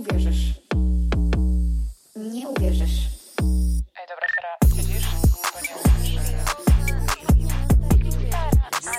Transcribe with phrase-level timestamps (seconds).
[0.00, 0.54] uwierzysz.
[2.16, 3.08] Nie uwierzysz.
[4.00, 4.56] Ej, dobra, Sara?
[4.70, 5.00] Bo nie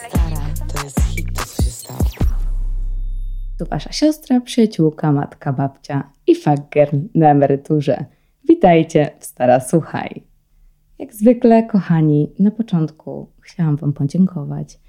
[0.09, 0.41] Stara,
[0.73, 1.99] to jest hit, to co się stało.
[3.59, 8.05] Tu wasza siostra, przyjaciółka, matka, babcia i fakker na emeryturze.
[8.49, 10.23] Witajcie w Stara Słuchaj.
[10.99, 14.79] Jak zwykle, kochani, na początku chciałam wam podziękować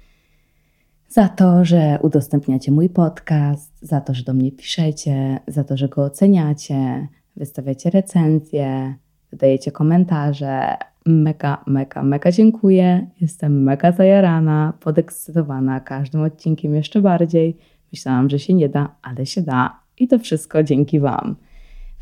[1.13, 5.87] za to, że udostępniacie mój podcast, za to, że do mnie piszecie, za to, że
[5.89, 8.95] go oceniacie, wystawiacie recenzje,
[9.31, 10.77] wydajecie komentarze.
[11.05, 13.07] Mega, mega, mega dziękuję.
[13.21, 17.57] Jestem mega zajarana, podekscytowana każdym odcinkiem jeszcze bardziej.
[17.91, 21.35] Myślałam, że się nie da, ale się da i to wszystko dzięki Wam.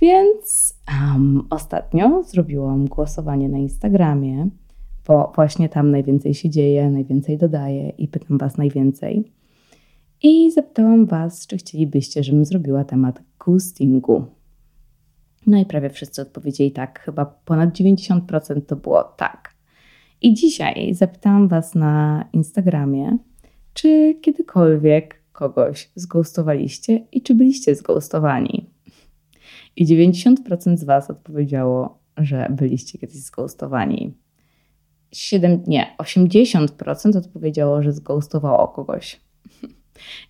[0.01, 4.49] Więc um, ostatnio zrobiłam głosowanie na Instagramie,
[5.07, 9.31] bo właśnie tam najwięcej się dzieje, najwięcej dodaję i pytam Was najwięcej.
[10.23, 14.25] I zapytałam Was, czy chcielibyście, żebym zrobiła temat ghostingu.
[15.47, 19.55] No i prawie wszyscy odpowiedzieli tak, chyba ponad 90% to było tak.
[20.21, 23.17] I dzisiaj zapytałam Was na Instagramie,
[23.73, 28.69] czy kiedykolwiek kogoś zghostowaliście i czy byliście zghostowani.
[29.75, 34.13] I 90% z Was odpowiedziało, że byliście kiedyś zghostowani.
[35.11, 39.21] 7, nie, 80% odpowiedziało, że zghostowało kogoś.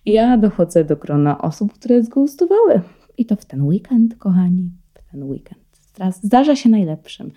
[0.06, 2.80] Ja dochodzę do grona osób, które zghostowały.
[3.18, 4.70] I to w ten weekend, kochani.
[4.94, 5.62] W ten weekend.
[5.92, 7.30] Teraz zdarza się najlepszym.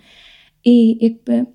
[0.64, 1.46] I jakby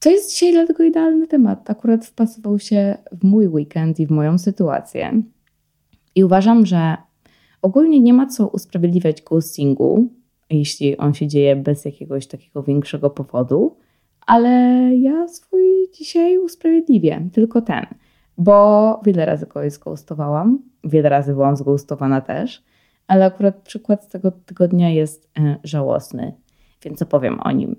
[0.00, 1.70] to jest dzisiaj dlatego idealny temat.
[1.70, 5.22] Akurat wpasował się w mój weekend i w moją sytuację.
[6.14, 6.96] I uważam, że
[7.62, 10.08] ogólnie nie ma co usprawiedliwiać ghostingu,
[10.50, 13.76] jeśli on się dzieje bez jakiegoś takiego większego powodu,
[14.26, 14.50] ale
[14.96, 17.86] ja swój dzisiaj usprawiedliwię, tylko ten,
[18.38, 22.62] bo wiele razy kogoś zghostowałam, wiele razy byłam zghostowana też,
[23.06, 26.32] ale akurat przykład z tego tygodnia jest e, żałosny,
[26.84, 27.76] więc opowiem o nim.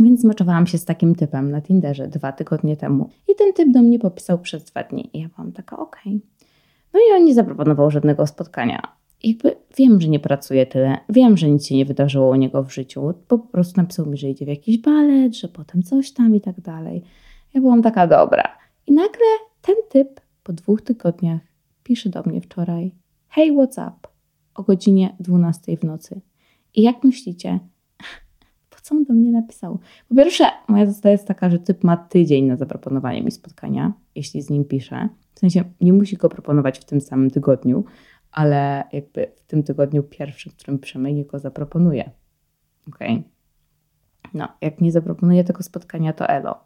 [0.00, 3.82] Więc zmaczowałam się z takim typem na Tinderze dwa tygodnie temu i ten typ do
[3.82, 6.16] mnie popisał przez dwa dni i ja byłam taka okej.
[6.16, 6.46] Okay.
[6.92, 8.99] No i on nie zaproponował żadnego spotkania.
[9.22, 12.72] Jakby wiem, że nie pracuje tyle, wiem, że nic się nie wydarzyło u niego w
[12.72, 16.40] życiu, po prostu napisał mi, że idzie w jakiś balet, że potem coś tam i
[16.40, 17.02] tak dalej.
[17.54, 18.58] Ja byłam taka dobra.
[18.86, 19.26] I nagle
[19.62, 21.40] ten typ po dwóch tygodniach
[21.82, 22.92] pisze do mnie wczoraj
[23.28, 24.08] Hey, what's up?
[24.54, 26.20] O godzinie 12 w nocy.
[26.74, 27.58] I jak myślicie,
[28.70, 29.78] po co on do mnie napisał?
[30.08, 34.42] Po pierwsze, moja zasada jest taka, że typ ma tydzień na zaproponowanie mi spotkania, jeśli
[34.42, 35.08] z nim piszę.
[35.34, 37.84] W sensie nie musi go proponować w tym samym tygodniu,
[38.32, 42.10] ale jakby w tym tygodniu pierwszym, w którym przemyjnie go zaproponuję.
[42.88, 42.98] Ok?
[44.34, 46.60] No, jak nie zaproponuję tego spotkania, to elo.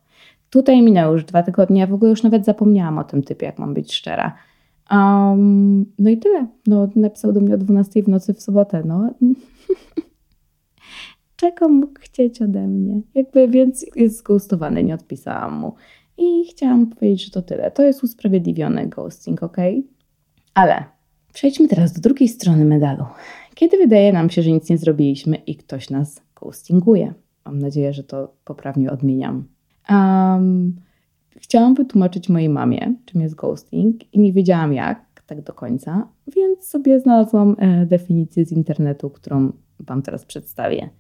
[0.51, 3.59] Tutaj minęły już dwa tygodnie, ja w ogóle już nawet zapomniałam o tym typie, jak
[3.59, 4.35] mam być szczera.
[4.91, 6.47] Um, no i tyle.
[6.67, 8.83] No, napisał do mnie o 12 w nocy w sobotę.
[8.85, 9.11] No.
[11.37, 13.01] Czego mógł chcieć ode mnie?
[13.15, 15.75] Jakby, więc jest zghostowany, nie odpisałam mu.
[16.19, 17.71] I chciałam powiedzieć, że to tyle.
[17.71, 19.57] To jest usprawiedliwiony ghosting, ok?
[20.55, 20.85] Ale
[21.35, 23.05] przejdźmy teraz do drugiej strony medalu.
[23.55, 27.15] Kiedy wydaje nam się, że nic nie zrobiliśmy i ktoś nas ghostinguje.
[27.45, 29.45] Mam nadzieję, że to poprawnie odmieniam.
[29.91, 30.77] Um,
[31.37, 36.65] chciałam wytłumaczyć mojej mamie, czym jest ghosting i nie wiedziałam jak, tak do końca, więc
[36.65, 40.91] sobie znalazłam e, definicję z internetu, którą Wam teraz przedstawię.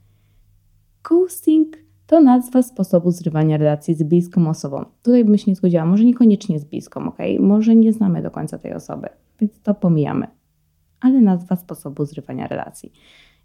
[1.09, 4.85] Ghosting to nazwa sposobu zrywania relacji z bliską osobą.
[5.03, 7.19] Tutaj bym się nie zgodziła, może niekoniecznie z bliską, ok?
[7.41, 9.09] Może nie znamy do końca tej osoby,
[9.41, 10.27] więc to pomijamy.
[11.01, 12.93] Ale nazwa sposobu zrywania relacji.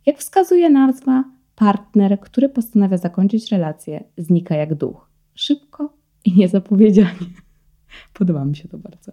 [0.06, 1.24] Jak wskazuje nazwa,
[1.56, 5.09] partner, który postanawia zakończyć relację, znika jak duch.
[5.36, 5.94] Szybko
[6.26, 7.30] i niezapowiedzianie.
[8.20, 9.12] Podoba mi się to bardzo.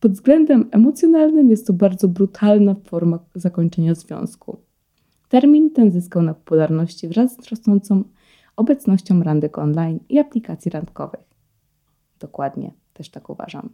[0.00, 4.56] Pod względem emocjonalnym jest to bardzo brutalna forma zakończenia związku.
[5.28, 8.04] Termin ten zyskał na popularności wraz z rosnącą
[8.58, 11.20] obecnością randek online i aplikacji randkowych.
[12.18, 13.68] Dokładnie, też tak uważam.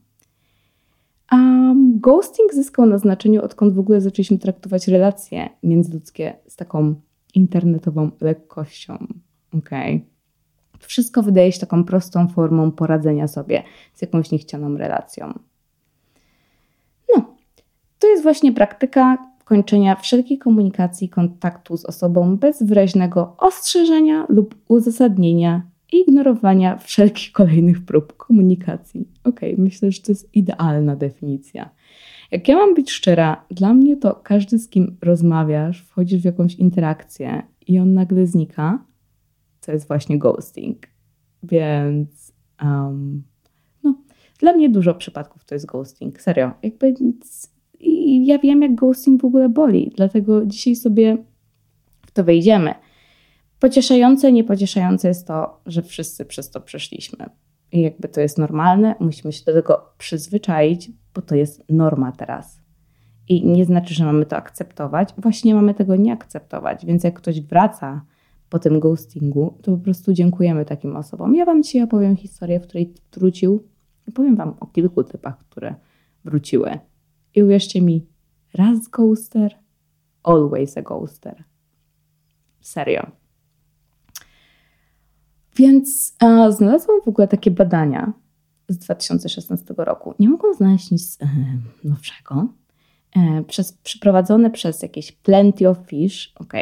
[1.32, 6.94] Um, ghosting zyskał na znaczeniu, odkąd w ogóle zaczęliśmy traktować relacje międzyludzkie z taką
[7.34, 9.06] internetową lekkością.
[9.58, 10.00] Okay?
[10.78, 13.62] Wszystko wydaje się taką prostą formą poradzenia sobie
[13.94, 15.38] z jakąś niechcianą relacją.
[17.16, 17.34] No,
[17.98, 25.62] to jest właśnie praktyka kończenia wszelkiej komunikacji kontaktu z osobą bez wyraźnego ostrzeżenia lub uzasadnienia
[25.92, 29.08] i ignorowania wszelkich kolejnych prób komunikacji.
[29.24, 31.70] Ok, myślę, że to jest idealna definicja.
[32.30, 36.54] Jak ja mam być szczera, dla mnie to każdy, z kim rozmawiasz, wchodzisz w jakąś
[36.54, 38.84] interakcję i on nagle znika,
[39.60, 40.86] to jest właśnie ghosting.
[41.42, 42.32] Więc
[42.62, 43.22] um,
[43.82, 43.94] no,
[44.38, 46.20] dla mnie dużo przypadków to jest ghosting.
[46.20, 46.50] Serio.
[46.62, 47.53] Jakby nic,
[47.86, 51.16] i ja wiem, jak ghosting w ogóle boli, dlatego dzisiaj sobie
[52.06, 52.74] w to wejdziemy.
[53.58, 57.26] Pocieszające, niepocieszające jest to, że wszyscy przez to przeszliśmy.
[57.72, 62.60] I jakby to jest normalne, musimy się do tego przyzwyczaić, bo to jest norma teraz.
[63.28, 65.14] I nie znaczy, że mamy to akceptować.
[65.18, 66.86] Właśnie mamy tego nie akceptować.
[66.86, 68.04] Więc jak ktoś wraca
[68.48, 71.34] po tym ghostingu, to po prostu dziękujemy takim osobom.
[71.34, 73.68] Ja Wam dzisiaj opowiem historię, w której wrócił.
[74.14, 75.74] Powiem Wam o kilku typach, które
[76.24, 76.78] wróciły.
[77.34, 78.06] I uwierzcie mi,
[78.54, 79.58] raz ghoster,
[80.22, 81.44] always a ghoster.
[82.60, 83.06] Serio.
[85.56, 88.12] Więc e, znalazłam w ogóle takie badania
[88.68, 90.14] z 2016 roku.
[90.18, 91.26] Nie mogą znaleźć nic e,
[91.84, 92.48] nowszego.
[93.16, 96.52] E, przez, przeprowadzone przez jakieś Plenty of Fish, ok?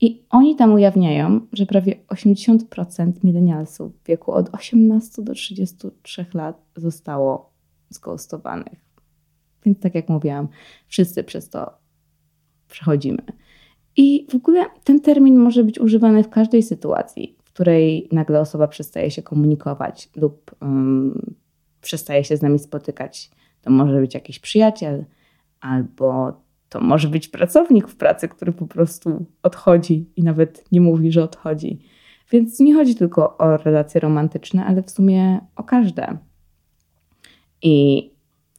[0.00, 6.62] I oni tam ujawniają, że prawie 80% milenialsów w wieku od 18 do 33 lat
[6.76, 7.52] zostało
[7.90, 8.81] zghostowanych.
[9.64, 10.48] Więc tak jak mówiłam,
[10.86, 11.70] wszyscy przez to
[12.68, 13.22] przechodzimy.
[13.96, 18.68] I w ogóle ten termin może być używany w każdej sytuacji, w której nagle osoba
[18.68, 21.34] przestaje się komunikować lub um,
[21.80, 23.30] przestaje się z nami spotykać.
[23.62, 25.04] To może być jakiś przyjaciel,
[25.60, 26.32] albo
[26.68, 31.22] to może być pracownik w pracy, który po prostu odchodzi i nawet nie mówi, że
[31.24, 31.78] odchodzi.
[32.30, 36.18] Więc nie chodzi tylko o relacje romantyczne, ale w sumie o każde.
[37.62, 38.10] I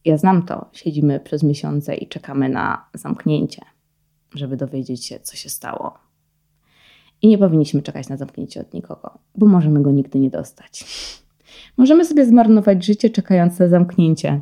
[0.06, 0.66] ja znam to.
[0.74, 3.62] Siedzimy przez miesiące i czekamy na zamknięcie,
[4.36, 5.94] żeby dowiedzieć się, co się stało.
[7.22, 10.86] I nie powinniśmy czekać na zamknięcie od nikogo, bo możemy go nigdy nie dostać.
[11.78, 14.42] Możemy sobie zmarnować życie czekając na zamknięcie.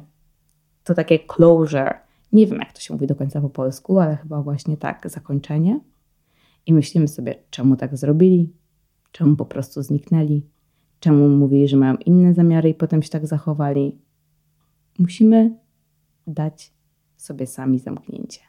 [0.84, 2.00] To takie closure.
[2.32, 5.80] Nie wiem, jak to się mówi do końca po polsku, ale chyba właśnie tak, zakończenie.
[6.66, 8.54] I myślimy sobie, czemu tak zrobili,
[9.12, 10.46] czemu po prostu zniknęli,
[11.00, 13.98] czemu mówili, że mają inne zamiary i potem się tak zachowali.
[15.02, 15.58] Musimy
[16.28, 16.74] dać
[17.18, 18.40] sobie sami zamknięcie.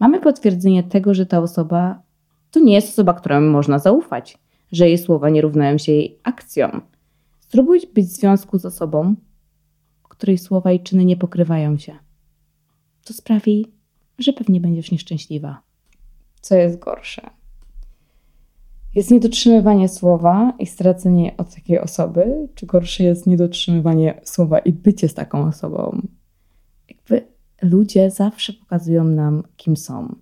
[0.00, 2.02] Mamy potwierdzenie tego, że ta osoba
[2.50, 4.38] to nie jest osoba, której można zaufać,
[4.72, 6.80] że jej słowa nie równają się jej akcjom.
[7.40, 9.14] Spróbuj być w związku z osobą,
[10.02, 11.98] której słowa i czyny nie pokrywają się.
[13.04, 13.72] To sprawi,
[14.18, 15.62] że pewnie będziesz nieszczęśliwa.
[16.40, 17.30] Co jest gorsze?
[18.94, 25.08] Jest niedotrzymywanie słowa i stracenie od takiej osoby, czy gorsze jest niedotrzymywanie słowa i bycie
[25.08, 26.00] z taką osobą?
[26.88, 27.26] Jakby
[27.62, 30.14] ludzie zawsze pokazują nam, kim są.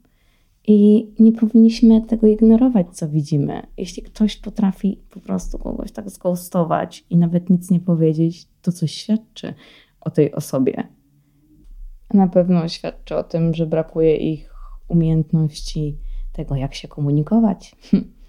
[0.66, 3.66] I nie powinniśmy tego ignorować, co widzimy.
[3.76, 8.92] Jeśli ktoś potrafi po prostu kogoś tak zgoustować i nawet nic nie powiedzieć, to coś
[8.92, 9.54] świadczy
[10.00, 10.88] o tej osobie.
[12.14, 14.54] Na pewno świadczy o tym, że brakuje ich
[14.88, 15.96] umiejętności
[16.32, 17.76] tego, jak się komunikować.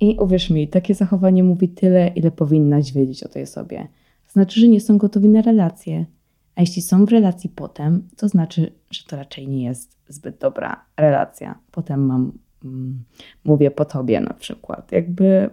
[0.00, 3.88] I uwierz mi, takie zachowanie mówi tyle, ile powinnaś wiedzieć o tej osobie.
[4.28, 6.06] Znaczy, że nie są gotowi na relacje.
[6.54, 10.84] A jeśli są w relacji potem, to znaczy, że to raczej nie jest zbyt dobra
[10.96, 11.58] relacja.
[11.70, 12.32] Potem mam,
[12.64, 13.04] mm,
[13.44, 14.92] mówię po tobie na przykład.
[14.92, 15.50] Jakby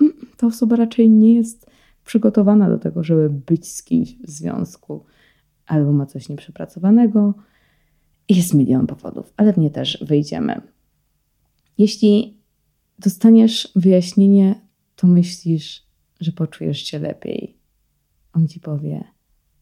[0.00, 1.70] mm, ta osoba raczej nie jest
[2.04, 5.04] przygotowana do tego, żeby być z kimś w związku,
[5.66, 7.34] albo ma coś nieprzepracowanego.
[8.28, 10.60] Jest milion powodów, ale w nie też wyjdziemy.
[11.78, 12.37] Jeśli
[12.98, 14.54] dostaniesz wyjaśnienie,
[14.96, 15.82] to myślisz,
[16.20, 17.56] że poczujesz się lepiej.
[18.32, 19.04] On ci powie: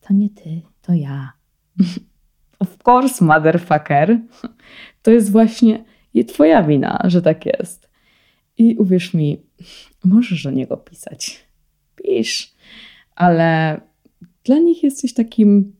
[0.01, 1.33] To nie ty, to ja.
[2.59, 4.21] of course, motherfucker.
[5.03, 5.85] To jest właśnie
[6.27, 7.89] twoja wina, że tak jest.
[8.59, 9.43] I uwierz mi,
[10.05, 11.47] możesz do niego pisać.
[11.97, 12.55] Pisz,
[13.15, 13.81] ale
[14.45, 15.77] dla nich jesteś takim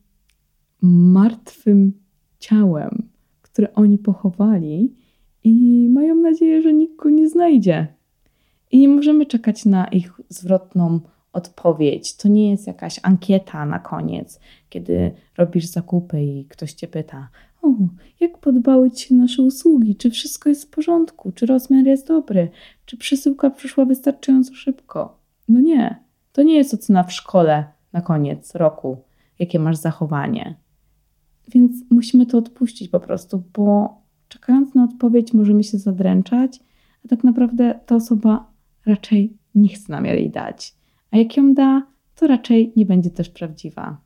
[0.81, 1.93] martwym
[2.39, 3.09] ciałem,
[3.41, 4.95] które oni pochowali
[5.43, 7.87] i mają nadzieję, że nikt go nie znajdzie.
[8.71, 10.99] I nie możemy czekać na ich zwrotną
[11.33, 12.15] odpowiedź.
[12.15, 14.39] To nie jest jakaś ankieta na koniec,
[14.69, 17.29] kiedy robisz zakupy i ktoś cię pyta:
[17.61, 17.73] O,
[18.19, 19.95] jak podobały ci się nasze usługi?
[19.95, 21.31] Czy wszystko jest w porządku?
[21.31, 22.49] Czy rozmiar jest dobry?
[22.85, 25.19] Czy przesyłka przyszła wystarczająco szybko?
[25.49, 26.03] No nie.
[26.31, 28.97] To nie jest ocena w szkole na koniec roku,
[29.39, 30.55] jakie masz zachowanie.
[31.47, 33.97] Więc musimy to odpuścić po prostu, bo
[34.27, 36.59] czekając na odpowiedź, możemy się zadręczać,
[37.05, 38.51] a tak naprawdę ta osoba
[38.85, 40.75] raczej nie chce nam jej dać.
[41.11, 43.97] A jak ją da, to raczej nie będzie też prawdziwa.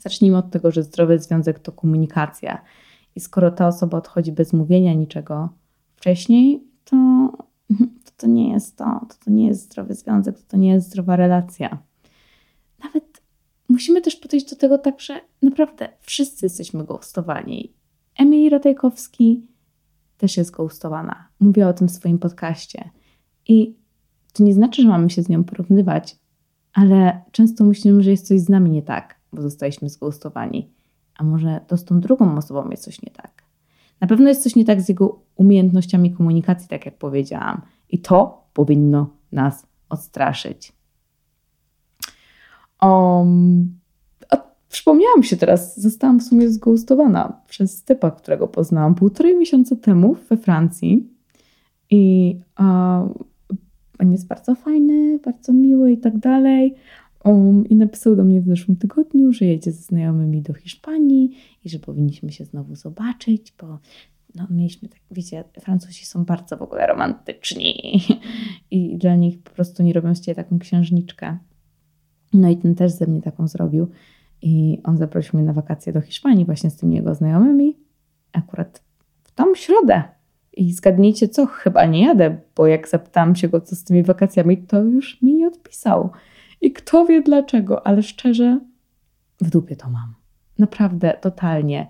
[0.00, 2.62] Zacznijmy od tego, że zdrowy związek to komunikacja.
[3.16, 5.48] I skoro ta osoba odchodzi bez mówienia niczego
[5.96, 6.96] wcześniej, to
[8.04, 10.86] to, to nie jest to, to, to nie jest zdrowy związek, to, to nie jest
[10.86, 11.82] zdrowa relacja.
[12.84, 13.22] Nawet
[13.68, 17.72] musimy też podejść do tego tak, że naprawdę wszyscy jesteśmy ghostowani.
[18.20, 19.46] Emily Ratajkowski
[20.16, 21.28] też jest ghostowana.
[21.40, 22.90] Mówię o tym w swoim podcaście.
[23.48, 23.76] I
[24.32, 26.16] to nie znaczy, że mamy się z nią porównywać,
[26.72, 30.70] ale często myślimy, że jest coś z nami nie tak, bo zostaliśmy zghostowani.
[31.18, 33.42] A może to z tą drugą osobą jest coś nie tak?
[34.00, 37.62] Na pewno jest coś nie tak z jego umiejętnościami komunikacji, tak jak powiedziałam.
[37.88, 40.72] I to powinno nas odstraszyć.
[42.82, 43.79] Um,
[44.70, 50.36] przypomniałam się teraz, zostałam w sumie zgoustowana przez typa, którego poznałam półtorej miesiąca temu we
[50.36, 51.08] Francji.
[51.90, 52.36] I
[53.98, 56.74] on jest bardzo fajny, bardzo miły i tak dalej.
[57.24, 61.68] Um, I napisał do mnie w zeszłym tygodniu, że jedzie ze znajomymi do Hiszpanii i
[61.68, 63.78] że powinniśmy się znowu zobaczyć, bo
[64.34, 68.00] no, mieliśmy tak, wiecie, Francuzi są bardzo w ogóle romantyczni
[68.70, 71.38] i dla nich po prostu nie robią z ciebie taką księżniczkę.
[72.32, 73.88] No i ten też ze mnie taką zrobił.
[74.42, 77.76] I on zaprosił mnie na wakacje do Hiszpanii właśnie z tymi jego znajomymi.
[78.32, 78.82] Akurat
[79.22, 80.02] w tą środę.
[80.52, 84.58] I zgadnijcie co, chyba nie jadę, bo jak zapytałam się go co z tymi wakacjami,
[84.58, 86.10] to już mi nie odpisał.
[86.60, 88.60] I kto wie dlaczego, ale szczerze,
[89.40, 90.14] w dupie to mam.
[90.58, 91.86] Naprawdę, totalnie.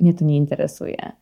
[0.00, 1.12] Mnie to nie interesuje.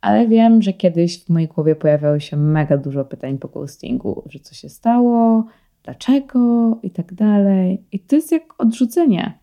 [0.00, 4.38] Ale wiem, że kiedyś w mojej głowie pojawiało się mega dużo pytań po ghostingu, że
[4.38, 5.46] co się stało,
[5.82, 7.84] dlaczego i tak dalej.
[7.92, 9.38] I to jest jak odrzucenie.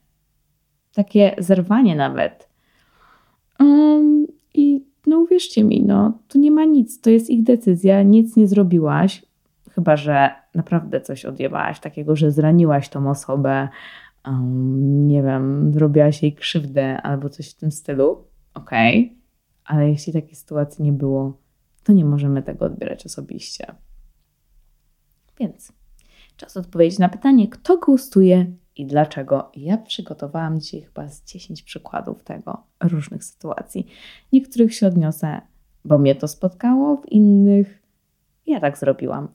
[0.95, 2.49] Takie zerwanie nawet.
[3.59, 8.35] Um, I no uwierzcie mi, no to nie ma nic, to jest ich decyzja, nic
[8.35, 9.25] nie zrobiłaś,
[9.71, 13.69] chyba że naprawdę coś odjebałaś takiego, że zraniłaś tą osobę,
[14.25, 18.23] um, nie wiem, zrobiłaś jej krzywdę albo coś w tym stylu,
[18.53, 19.17] okej, okay.
[19.65, 21.37] ale jeśli takiej sytuacji nie było,
[21.83, 23.65] to nie możemy tego odbierać osobiście.
[25.39, 25.73] Więc
[26.37, 29.51] czas odpowiedzieć na pytanie, kto gustuje i dlaczego.
[29.55, 33.87] Ja przygotowałam dzisiaj chyba z 10 przykładów tego, różnych sytuacji.
[34.33, 35.41] Niektórych się odniosę,
[35.85, 37.81] bo mnie to spotkało, w innych
[38.47, 39.27] ja tak zrobiłam.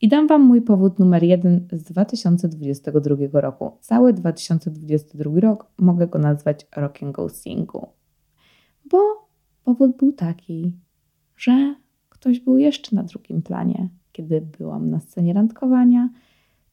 [0.00, 3.78] I dam Wam mój powód numer jeden z 2022 roku.
[3.80, 7.88] Cały 2022 rok mogę go nazwać rokiem ghostingu.
[8.90, 8.98] Bo
[9.64, 10.72] powód był taki,
[11.36, 11.74] że
[12.08, 16.08] ktoś był jeszcze na drugim planie, kiedy byłam na scenie randkowania,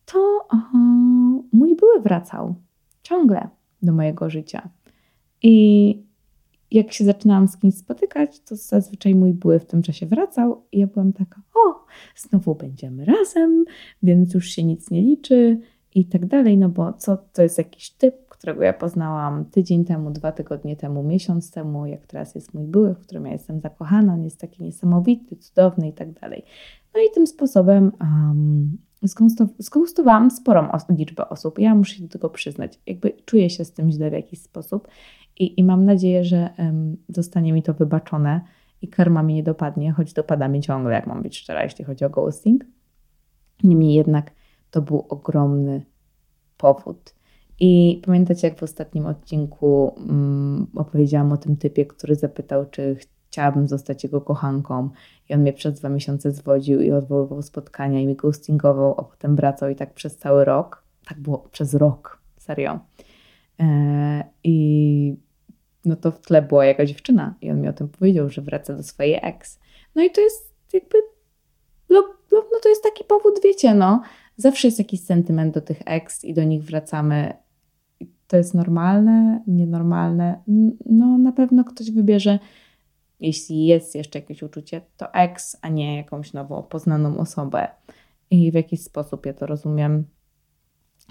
[0.06, 0.20] to
[0.50, 0.78] o,
[1.54, 2.56] mój były wracał
[3.04, 3.50] ciągle
[3.82, 4.70] do mojego życia.
[5.42, 6.04] I
[6.72, 10.80] jak się zaczynałam z kimś spotykać, to zazwyczaj mój były w tym czasie wracał i
[10.80, 13.66] ja byłam taka, o, znowu będziemy razem,
[14.04, 15.60] więc już się nic nie liczy
[15.96, 20.12] i tak dalej, no bo co, to jest jakiś typ, którego ja poznałam tydzień temu,
[20.12, 24.14] dwa tygodnie temu, miesiąc temu, jak teraz jest mój były, w którym ja jestem zakochana,
[24.14, 26.44] on jest taki niesamowity, cudowny i tak dalej.
[26.96, 28.78] No i tym sposobem um,
[29.60, 31.60] zgustowałam sporą os- liczbę osób.
[31.60, 32.80] Ja muszę się do tego przyznać.
[32.86, 34.88] Jakby czuję się z tym źle w jakiś sposób
[35.40, 38.42] i, i mam nadzieję, że um, zostanie mi to wybaczone
[38.82, 42.06] i karma mi nie dopadnie, choć dopada mi ciągle, jak mam być szczera, jeśli chodzi
[42.06, 42.66] o ghosting.
[43.64, 44.32] Niemniej jednak
[44.72, 45.86] to był ogromny
[46.58, 47.16] powód.
[47.60, 52.98] I pamiętacie, jak w ostatnim odcinku um, opowiedziałam o tym typie, który zapytał, czy
[53.34, 54.90] chciałabym zostać jego kochanką.
[55.30, 59.36] I on mnie przez dwa miesiące zwodził i odwoływał spotkania i mi ghostingował, a potem
[59.36, 60.84] wracał i tak przez cały rok.
[61.06, 62.80] Tak było przez rok, serio.
[63.60, 65.16] E, I
[65.86, 68.76] no to w tle była jakaś dziewczyna i on mi o tym powiedział, że wraca
[68.76, 69.60] do swojej ex.
[69.96, 70.98] No i to jest jakby,
[71.90, 74.02] no, no, no to jest taki powód, wiecie, no.
[74.38, 77.34] Zawsze jest jakiś sentyment do tych ex i do nich wracamy.
[78.28, 80.44] To jest normalne, nienormalne.
[80.86, 82.40] No na pewno ktoś wybierze
[83.20, 87.68] jeśli jest jeszcze jakieś uczucie, to ex, a nie jakąś nową, poznaną osobę.
[88.32, 90.06] I w jakiś sposób ja to rozumiem.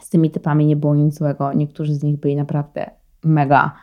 [0.00, 1.52] Z tymi typami nie było nic złego.
[1.52, 2.90] Niektórzy z nich byli naprawdę
[3.24, 3.76] mega.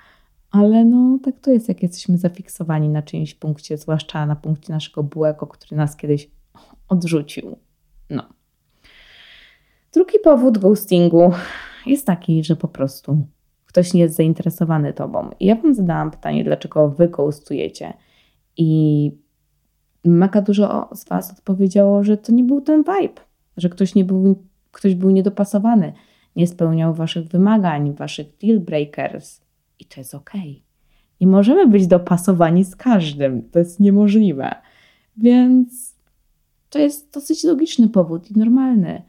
[0.51, 5.03] Ale no, tak to jest, jak jesteśmy zafiksowani na czyimś punkcie, zwłaszcza na punkcie naszego
[5.03, 6.29] byłego, który nas kiedyś
[6.87, 7.55] odrzucił.
[8.09, 8.23] No.
[9.93, 11.31] Drugi powód ghostingu
[11.85, 13.27] jest taki, że po prostu
[13.65, 15.29] ktoś nie jest zainteresowany tobą.
[15.39, 17.93] I ja wam zadałam pytanie, dlaczego wy ghostujecie.
[18.61, 19.11] I
[20.05, 23.21] mega dużo z Was odpowiedziało, że to nie był ten vibe,
[23.57, 25.93] że ktoś, nie był, ktoś był niedopasowany,
[26.35, 29.41] nie spełniał Waszych wymagań, Waszych deal breakers.
[29.79, 30.31] I to jest ok.
[31.21, 34.55] Nie możemy być dopasowani z każdym, to jest niemożliwe.
[35.17, 35.95] Więc
[36.69, 39.01] to jest dosyć logiczny powód i normalny.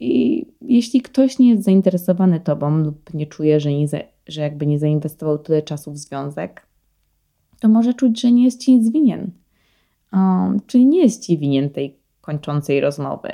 [0.00, 3.86] I jeśli ktoś nie jest zainteresowany Tobą lub nie czuje, że, nie,
[4.26, 6.67] że jakby nie zainwestował tyle czasu w związek,
[7.60, 9.30] to może czuć, że nie jest ci nic winien.
[10.12, 13.28] Um, czyli nie jest ci winien tej kończącej rozmowy.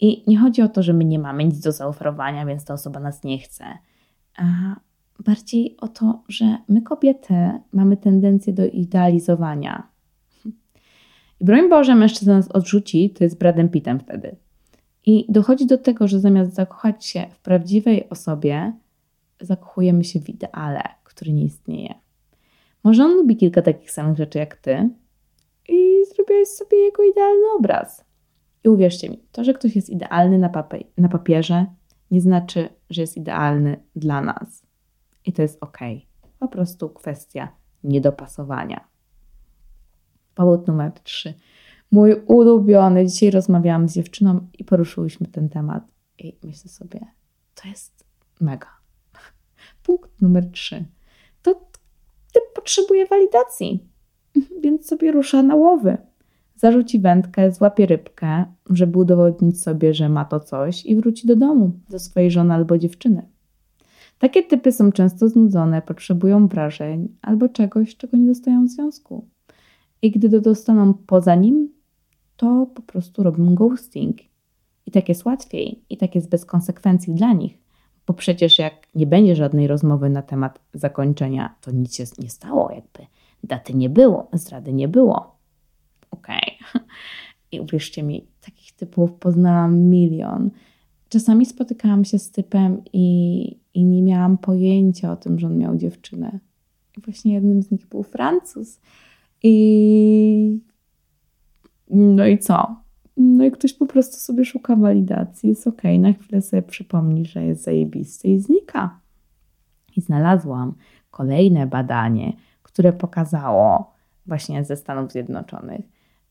[0.00, 3.00] I nie chodzi o to, że my nie mamy nic do zaoferowania, więc ta osoba
[3.00, 3.64] nas nie chce.
[4.36, 4.44] A
[5.24, 7.34] bardziej o to, że my kobiety
[7.72, 9.88] mamy tendencję do idealizowania.
[11.40, 14.36] I broń Boże, mężczyzna nas odrzuci, to jest Bradem Pittem wtedy.
[15.06, 18.72] I dochodzi do tego, że zamiast zakochać się w prawdziwej osobie,
[19.40, 21.94] zakochujemy się w ideale, który nie istnieje.
[22.84, 24.90] Może on lubi kilka takich samych rzeczy jak ty
[25.68, 28.04] i zrobiłeś sobie jego idealny obraz.
[28.64, 31.66] I uwierzcie mi, to, że ktoś jest idealny na, papie- na papierze,
[32.10, 34.66] nie znaczy, że jest idealny dla nas.
[35.24, 35.78] I to jest ok.
[36.38, 37.48] Po prostu kwestia
[37.84, 38.88] niedopasowania.
[40.34, 41.34] Powód numer trzy.
[41.90, 43.06] Mój ulubiony.
[43.06, 45.92] Dzisiaj rozmawiałam z dziewczyną i poruszyłyśmy ten temat.
[46.18, 47.00] I myślę sobie,
[47.54, 48.04] to jest
[48.40, 48.68] mega.
[49.82, 50.84] Punkt numer trzy.
[51.42, 51.54] To
[52.34, 53.84] typ potrzebuje walidacji,
[54.62, 55.96] więc sobie rusza na łowy.
[56.56, 61.72] Zarzuci wędkę, złapie rybkę, żeby udowodnić sobie, że ma to coś i wróci do domu,
[61.90, 63.28] do swojej żony albo dziewczyny.
[64.18, 69.28] Takie typy są często znudzone, potrzebują wrażeń albo czegoś, czego nie dostają w związku.
[70.02, 71.68] I gdy dostaną poza nim,
[72.36, 74.16] to po prostu robią ghosting.
[74.86, 77.58] I tak jest łatwiej, i tak jest bez konsekwencji dla nich,
[78.06, 82.70] bo przecież jak nie będzie żadnej rozmowy na temat zakończenia, to nic się nie stało,
[82.70, 83.06] jakby
[83.44, 85.36] daty nie było, zdrady nie było.
[86.10, 86.58] Okej.
[86.70, 86.82] Okay.
[87.52, 90.50] I uwierzcie mi, takich typów poznałam milion.
[91.08, 95.76] Czasami spotykałam się z typem i, i nie miałam pojęcia o tym, że on miał
[95.76, 96.38] dziewczynę.
[96.98, 98.80] I właśnie jednym z nich był Francuz.
[99.42, 100.58] I
[101.90, 102.83] no i co?
[103.16, 107.44] No i ktoś po prostu sobie szuka walidacji, jest ok, na chwilę sobie przypomni, że
[107.44, 109.00] jest zajebisty i znika.
[109.96, 110.74] I znalazłam
[111.10, 113.94] kolejne badanie, które pokazało
[114.26, 115.80] właśnie ze Stanów Zjednoczonych,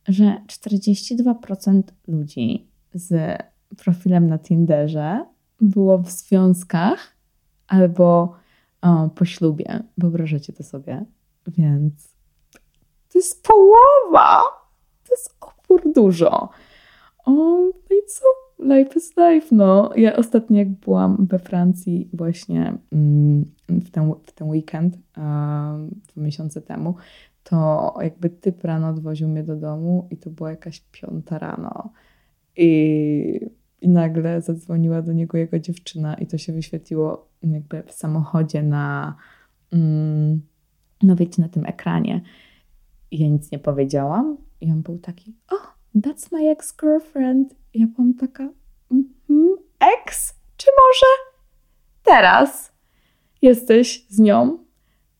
[0.07, 3.37] że 42% ludzi z
[3.77, 5.25] profilem na Tinderze
[5.61, 7.15] było w związkach
[7.67, 8.35] albo
[8.81, 9.83] o, po ślubie.
[9.97, 11.05] Wyobrażacie to sobie?
[11.47, 12.15] Więc
[13.09, 14.41] to jest połowa!
[15.03, 16.49] To jest opór dużo.
[17.25, 18.25] O, no i co?
[18.59, 19.89] Life is life, no.
[19.95, 26.61] Ja ostatnio jak byłam we Francji właśnie mm, w, ten, w ten weekend, dwa miesiące
[26.61, 26.95] temu,
[27.43, 31.89] to jakby typ rano odwoził mnie do domu i to była jakaś piąta rano.
[32.57, 33.49] I,
[33.81, 39.15] I nagle zadzwoniła do niego jego dziewczyna i to się wyświetliło jakby w samochodzie na,
[39.71, 40.41] mm,
[41.03, 42.21] no wiecie, na tym ekranie.
[43.11, 47.55] I ja nic nie powiedziałam i on był taki, oh, that's my ex-girlfriend.
[47.73, 48.49] Ja byłam taka,
[48.91, 50.35] mm-hmm, ex?
[50.57, 51.35] Czy może
[52.03, 52.71] teraz
[53.41, 54.57] jesteś z nią?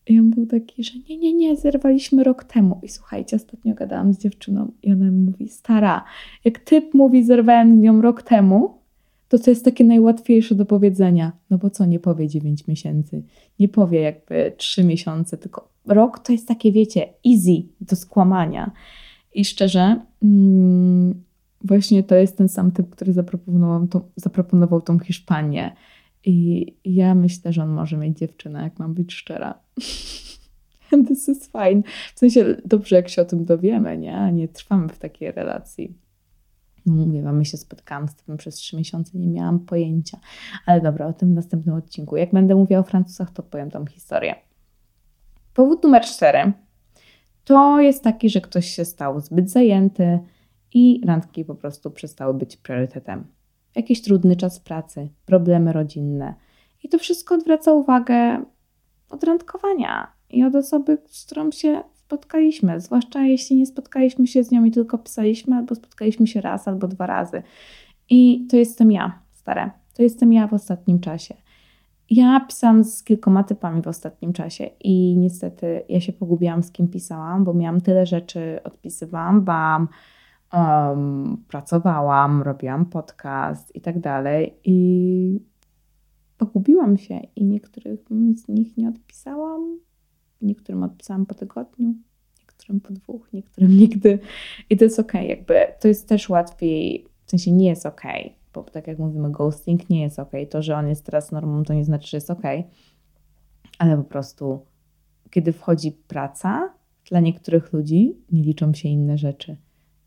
[0.06, 2.80] I on był taki, że nie, nie, nie, zerwaliśmy rok temu.
[2.82, 6.04] I słuchajcie, ostatnio gadałam z dziewczyną i ona mówi, stara,
[6.44, 8.78] jak typ mówi, zerwałem z nią rok temu,
[9.28, 11.32] to to jest takie najłatwiejsze do powiedzenia.
[11.50, 13.22] No bo co, nie powie 9 miesięcy,
[13.58, 18.70] nie powie jakby 3 miesiące, tylko rok to jest takie, wiecie, easy do skłamania.
[19.34, 21.22] I szczerze, mm,
[21.64, 25.76] właśnie to jest ten sam typ, który zaproponował, tą, zaproponował tą Hiszpanię.
[26.24, 29.54] I ja myślę, że on może mieć dziewczynę, jak mam być szczera.
[31.08, 31.82] This is fine.
[32.14, 34.16] W sensie dobrze, jak się o tym dowiemy, nie?
[34.16, 35.98] A nie trwamy w takiej relacji.
[36.86, 40.18] No mówię my się spotkałam z tym przez trzy miesiące, nie miałam pojęcia.
[40.66, 42.16] Ale dobra, o tym w następnym odcinku.
[42.16, 44.34] Jak będę mówiła o Francuzach, to powiem tą historię.
[45.54, 46.52] Powód numer cztery
[47.44, 50.18] to jest taki, że ktoś się stał zbyt zajęty
[50.74, 53.26] i randki po prostu przestały być priorytetem.
[53.76, 56.34] Jakiś trudny czas pracy, problemy rodzinne.
[56.82, 58.44] I to wszystko odwraca uwagę
[59.10, 62.80] od randkowania i od osoby, z którą się spotkaliśmy.
[62.80, 66.88] Zwłaszcza jeśli nie spotkaliśmy się z nią i tylko pisaliśmy, albo spotkaliśmy się raz albo
[66.88, 67.42] dwa razy.
[68.10, 69.70] I to jestem ja, stare.
[69.94, 71.34] To jestem ja w ostatnim czasie.
[72.10, 76.88] Ja pisałam z kilkoma typami w ostatnim czasie i niestety ja się pogubiłam z kim
[76.88, 79.88] pisałam, bo miałam tyle rzeczy, odpisywałam wam,
[80.52, 85.40] um, pracowałam, robiłam podcast i tak dalej i
[86.38, 88.00] pogubiłam się i niektórych
[88.36, 89.78] z nich nie odpisałam,
[90.42, 91.94] niektórym odpisałam po tygodniu,
[92.40, 94.18] niektórym po dwóch, niektórym nigdy.
[94.70, 98.02] I to jest ok, jakby to jest też łatwiej, w sensie nie jest ok,
[98.54, 100.32] bo tak jak mówimy, ghosting nie jest ok.
[100.50, 102.42] To, że on jest teraz normą, to nie znaczy, że jest ok,
[103.78, 104.60] ale po prostu,
[105.30, 106.74] kiedy wchodzi praca,
[107.10, 109.56] dla niektórych ludzi nie liczą się inne rzeczy.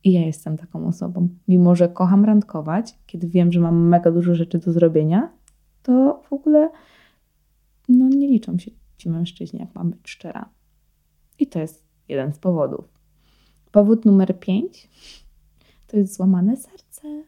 [0.03, 1.29] I ja jestem taką osobą.
[1.47, 5.29] Mimo, że kocham randkować, kiedy wiem, że mam mega dużo rzeczy do zrobienia,
[5.83, 6.69] to w ogóle
[7.89, 10.49] no, nie liczą się ci mężczyźni, jak mam być szczera.
[11.39, 12.85] I to jest jeden z powodów.
[13.71, 14.89] Powód numer pięć
[15.87, 17.23] to jest złamane serce.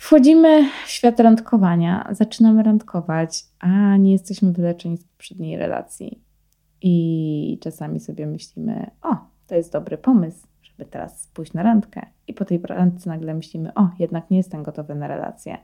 [0.00, 6.22] Wchodzimy w świat randkowania, zaczynamy randkować, a nie jesteśmy wyleczeni z poprzedniej relacji.
[6.82, 12.06] I czasami sobie myślimy, o, to jest dobry pomysł, żeby teraz pójść na randkę.
[12.26, 15.58] I po tej randce nagle myślimy, o, jednak nie jestem gotowy na relację.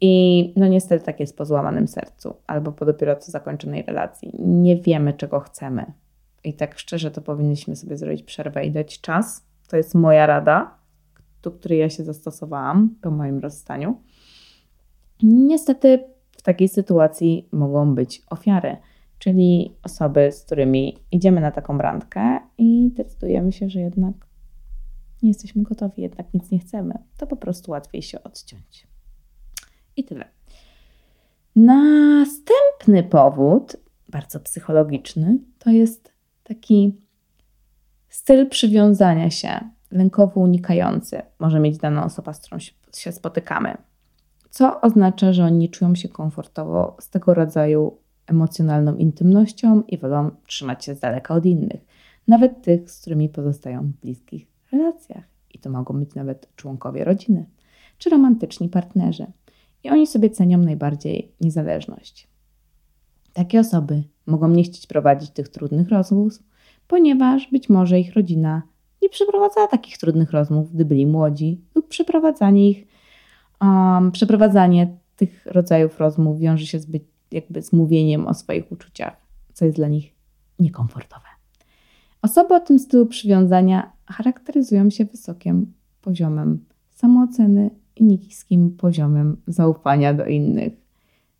[0.00, 4.34] I no niestety tak jest po złamanym sercu albo po dopiero co zakończonej relacji.
[4.38, 5.92] Nie wiemy, czego chcemy.
[6.44, 9.46] I tak szczerze to powinniśmy sobie zrobić przerwę i dać czas.
[9.68, 10.81] To jest moja rada,
[11.42, 14.00] do której ja się zastosowałam po moim rozstaniu.
[15.22, 16.04] Niestety
[16.36, 18.76] w takiej sytuacji mogą być ofiary,
[19.18, 24.14] czyli osoby, z którymi idziemy na taką randkę i decydujemy się, że jednak
[25.22, 26.94] nie jesteśmy gotowi, jednak nic nie chcemy.
[27.16, 28.86] To po prostu łatwiej się odciąć.
[29.96, 30.24] I tyle.
[31.56, 33.76] Następny powód,
[34.08, 36.12] bardzo psychologiczny, to jest
[36.44, 36.96] taki
[38.08, 42.58] styl przywiązania się, lękowo unikający, może mieć dana osoba, z którą
[42.94, 43.76] się spotykamy.
[44.50, 50.84] Co oznacza, że oni czują się komfortowo z tego rodzaju emocjonalną intymnością i wolą trzymać
[50.84, 51.80] się z daleka od innych,
[52.28, 55.24] nawet tych, z którymi pozostają w bliskich relacjach.
[55.54, 57.46] I to mogą być nawet członkowie rodziny
[57.98, 59.26] czy romantyczni partnerzy
[59.84, 62.28] i oni sobie cenią najbardziej niezależność.
[63.32, 66.42] Takie osoby mogą nie chcieć prowadzić tych trudnych rozmów,
[66.86, 68.62] ponieważ być może ich rodzina
[69.02, 72.86] nie przeprowadzała takich trudnych rozmów, gdy byli młodzi, lub przeprowadzanie ich,
[73.60, 79.16] um, przeprowadzanie tych rodzajów rozmów wiąże się zbyt jakby z mówieniem o swoich uczuciach,
[79.52, 80.14] co jest dla nich
[80.58, 81.26] niekomfortowe.
[82.22, 90.26] Osoby o tym stylu przywiązania charakteryzują się wysokim poziomem samooceny i niskim poziomem zaufania do
[90.26, 90.72] innych.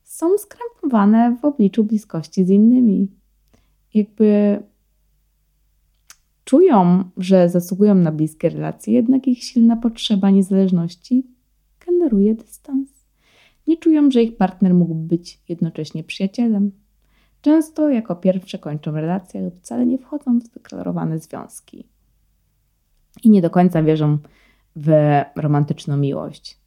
[0.03, 3.09] Są skrępowane w obliczu bliskości z innymi.
[3.95, 4.63] Jakby
[6.53, 11.27] czują, że zasługują na bliskie relacje, jednak ich silna potrzeba niezależności
[11.87, 12.89] generuje dystans.
[13.67, 16.73] Nie czują, że ich partner mógłby być jednocześnie przyjacielem.
[17.43, 21.89] Często jako pierwsze kończą relacje lub wcale nie wchodzą w zdeklarowane związki.
[23.25, 24.19] I nie do końca wierzą
[24.77, 26.59] w romantyczną miłość.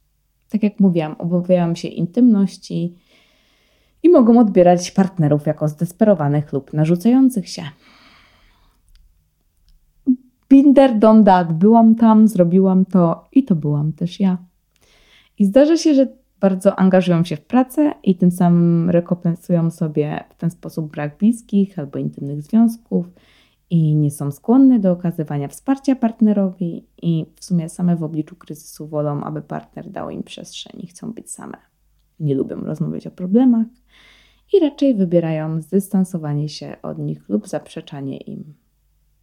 [0.50, 2.94] Tak jak mówiłam, obawiają się intymności
[4.02, 7.62] i mogą odbierać partnerów jako zdesperowanych lub narzucających się.
[10.48, 11.52] Binder don that.
[11.52, 14.38] Byłam tam, zrobiłam to i to byłam też ja.
[15.38, 16.08] I zdarza się, że
[16.40, 21.78] bardzo angażują się w pracę i tym samym rekompensują sobie w ten sposób brak bliskich
[21.78, 23.06] albo intymnych związków
[23.70, 28.86] i nie są skłonne do okazywania wsparcia partnerowi i w sumie same w obliczu kryzysu
[28.86, 31.58] wolą, aby partner dał im przestrzeń i chcą być same.
[32.20, 33.66] Nie lubią rozmawiać o problemach
[34.52, 38.54] i raczej wybierają zdystansowanie się od nich lub zaprzeczanie im.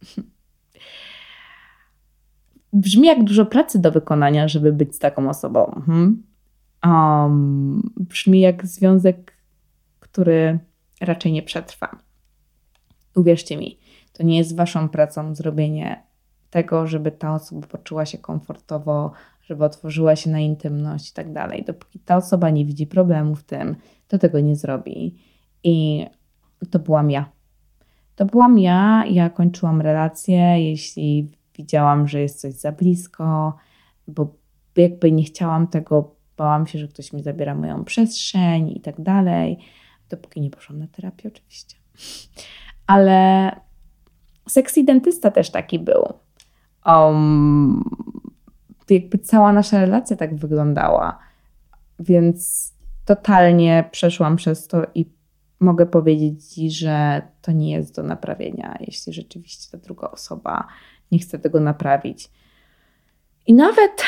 [2.74, 5.82] Brzmi jak dużo pracy do wykonania, żeby być z taką osobą.
[5.86, 6.22] Hmm?
[6.84, 9.32] Um, brzmi jak związek,
[10.00, 10.58] który
[11.00, 11.98] raczej nie przetrwa.
[13.16, 13.78] Uwierzcie mi,
[14.12, 16.02] to nie jest waszą pracą zrobienie
[16.50, 21.64] tego, żeby ta osoba poczuła się komfortowo, żeby otworzyła się na intymność i tak dalej.
[21.66, 23.76] Dopóki ta osoba nie widzi problemu w tym,
[24.08, 25.14] to tego nie zrobi.
[25.64, 26.06] I
[26.70, 27.30] to byłam ja.
[28.16, 29.04] To byłam ja.
[29.06, 33.56] Ja kończyłam relację, jeśli widziałam, że jest coś za blisko,
[34.08, 34.34] bo
[34.76, 39.58] jakby nie chciałam tego, bałam się, że ktoś mi zabiera moją przestrzeń i tak dalej.
[40.10, 41.76] Dopóki nie poszłam na terapię, oczywiście.
[42.86, 43.50] Ale
[44.48, 46.04] Sexy dentysta też taki był.
[46.86, 47.84] Um,
[48.90, 51.18] jakby cała nasza relacja tak wyglądała.
[51.98, 52.72] Więc
[53.04, 55.10] totalnie przeszłam przez to i
[55.60, 60.66] mogę powiedzieć Ci, że to nie jest do naprawienia, jeśli rzeczywiście ta druga osoba
[61.12, 62.30] nie chce tego naprawić.
[63.46, 64.02] I nawet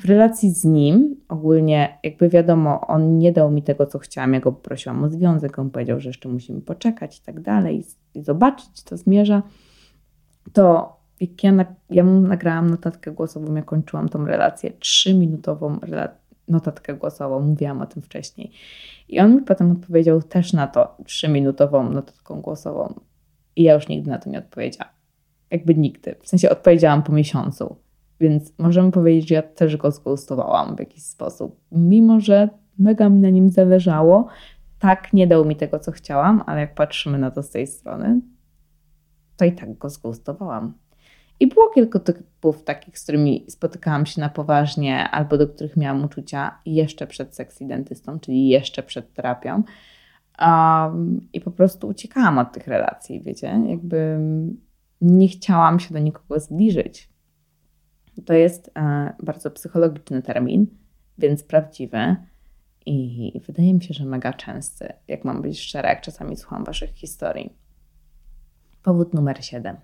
[0.00, 4.34] w relacji z nim, ogólnie, jakby wiadomo, on nie dał mi tego, co chciałam.
[4.34, 8.22] Ja go poprosiłam o związek, on powiedział, że jeszcze musimy poczekać i tak dalej, i
[8.22, 9.42] zobaczyć, co zmierza
[10.52, 15.78] to jak ja, na, ja nagrałam notatkę głosową, ja kończyłam tą relację, trzyminutową
[16.48, 18.50] notatkę głosową, mówiłam o tym wcześniej.
[19.08, 23.00] I on mi potem odpowiedział też na to trzyminutową notatką głosową.
[23.56, 24.94] I ja już nigdy na to nie odpowiedziałam.
[25.54, 26.14] Jakby nigdy.
[26.22, 27.76] W sensie odpowiedziałam po miesiącu.
[28.20, 31.60] Więc możemy powiedzieć, że ja też go zgustowałam w jakiś sposób.
[31.72, 34.26] Mimo, że mega mi na nim zależało,
[34.78, 38.20] tak nie dał mi tego, co chciałam, ale jak patrzymy na to z tej strony,
[39.36, 40.74] to i tak go zgustowałam.
[41.40, 46.04] I było kilka typów takich, z którymi spotykałam się na poważnie, albo do których miałam
[46.04, 49.62] uczucia jeszcze przed seks dentystą, czyli jeszcze przed terapią.
[50.40, 54.18] Um, I po prostu uciekałam od tych relacji, wiecie, jakby
[55.00, 57.08] nie chciałam się do nikogo zbliżyć.
[58.26, 60.66] To jest e, bardzo psychologiczny termin,
[61.18, 62.16] więc prawdziwy.
[62.86, 66.90] I wydaje mi się, że mega częsty, jak mam być szczera, jak czasami słucham Waszych
[66.90, 67.52] historii.
[68.82, 69.76] Powód numer 7.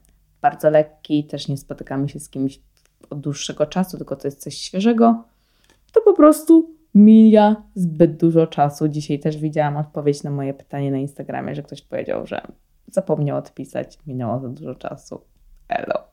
[0.42, 2.60] Bardzo lekki, też nie spotykamy się z kimś
[3.10, 5.24] od dłuższego czasu, tylko to jest coś świeżego.
[5.92, 8.88] To po prostu mija zbyt dużo czasu.
[8.88, 12.42] Dzisiaj też widziałam odpowiedź na moje pytanie na Instagramie, że ktoś powiedział, że
[12.94, 15.20] zapomniał odpisać, minęło za dużo czasu.
[15.68, 16.04] Elo.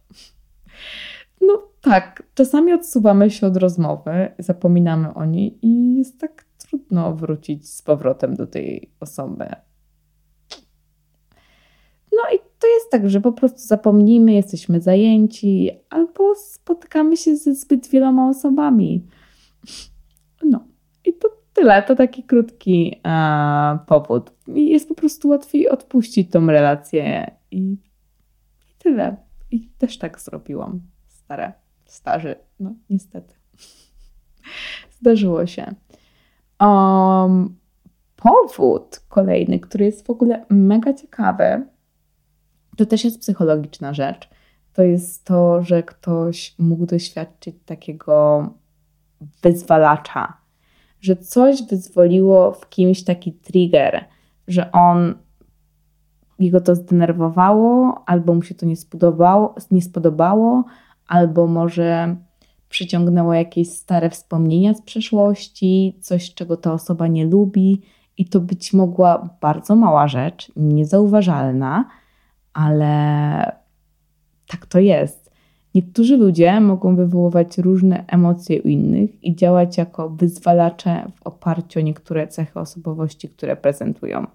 [1.41, 7.69] No tak, czasami odsuwamy się od rozmowy, zapominamy o niej i jest tak trudno wrócić
[7.69, 9.45] z powrotem do tej osoby.
[12.11, 17.55] No i to jest tak, że po prostu zapomnimy, jesteśmy zajęci albo spotykamy się ze
[17.55, 19.05] zbyt wieloma osobami.
[20.43, 20.66] No
[21.57, 24.31] tyle, to taki krótki e, powód.
[24.47, 27.57] I jest po prostu łatwiej odpuścić tą relację i,
[28.69, 29.17] i tyle.
[29.51, 30.81] I też tak zrobiłam.
[31.07, 31.53] Stare,
[31.85, 33.35] starzy, no niestety.
[34.99, 35.75] Zdarzyło się.
[36.59, 37.55] Um,
[38.15, 41.65] powód kolejny, który jest w ogóle mega ciekawy,
[42.77, 44.29] to też jest psychologiczna rzecz.
[44.73, 48.49] To jest to, że ktoś mógł doświadczyć takiego
[49.41, 50.36] wyzwalacza,
[51.07, 54.05] że coś wyzwoliło w kimś taki trigger,
[54.47, 55.15] że on
[56.39, 60.63] jego to zdenerwowało, albo mu się to nie spodobało, nie spodobało
[61.07, 62.15] albo może
[62.69, 67.81] przyciągnęło jakieś stare wspomnienia z przeszłości, coś, czego ta osoba nie lubi,
[68.17, 71.85] i to być mogła bardzo mała rzecz, niezauważalna,
[72.53, 73.51] ale
[74.47, 75.26] tak to jest.
[75.77, 81.83] Niektórzy ludzie mogą wywoływać różne emocje u innych i działać jako wyzwalacze w oparciu o
[81.83, 84.27] niektóre cechy osobowości, które prezentują.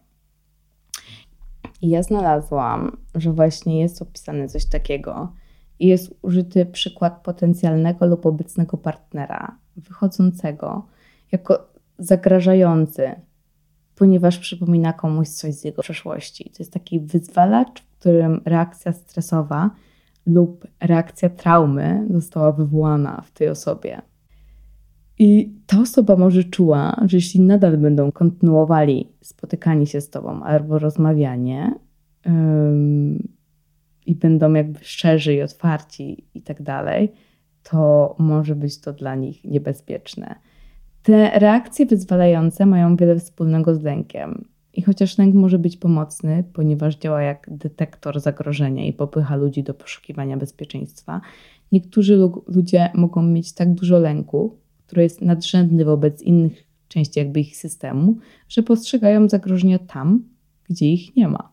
[1.81, 5.33] I ja znalazłam, że właśnie jest opisane coś takiego.
[5.79, 10.87] I jest użyty przykład potencjalnego lub obecnego partnera, wychodzącego
[11.33, 13.13] jako zagrażający,
[13.95, 16.45] ponieważ przypomina komuś coś z jego przeszłości.
[16.45, 19.71] To jest taki wyzwalacz, w którym reakcja stresowa
[20.27, 24.03] lub reakcja traumy została wywołana w tej osobie.
[25.19, 30.79] I ta osoba może czuła, że jeśli nadal będą kontynuowali spotykanie się z tobą albo
[30.79, 31.75] rozmawianie
[32.27, 33.29] ym,
[34.07, 37.13] i będą jakby szczerzy i otwarci i tak dalej,
[37.63, 40.35] to może być to dla nich niebezpieczne.
[41.03, 44.45] Te reakcje wyzwalające mają wiele wspólnego z lękiem.
[44.75, 49.75] I chociaż lęk może być pomocny, ponieważ działa jak detektor zagrożenia i popycha ludzi do
[49.75, 51.21] poszukiwania bezpieczeństwa,
[51.73, 54.57] niektórzy ludzie mogą mieć tak dużo lęku,
[54.87, 58.17] który jest nadrzędny wobec innych części jakby ich systemu,
[58.49, 60.25] że postrzegają zagrożenia tam,
[60.69, 61.53] gdzie ich nie ma.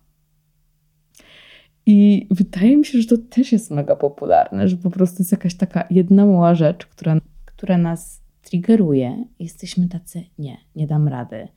[1.85, 5.55] I wydaje mi się, że to też jest mega popularne, że po prostu jest jakaś
[5.55, 9.25] taka jedna mała rzecz, która, która nas triggeruje.
[9.39, 11.47] Jesteśmy tacy, nie, nie dam rady.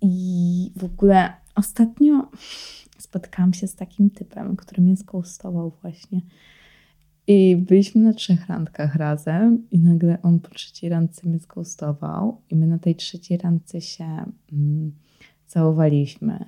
[0.00, 2.28] I w ogóle ostatnio
[2.98, 6.20] spotkałam się z takim typem, który mnie skoustował właśnie.
[7.26, 12.56] I byliśmy na trzech randkach razem i nagle on po trzeciej randce mnie skoustował i
[12.56, 14.92] my na tej trzeciej randce się mm,
[15.46, 16.44] całowaliśmy.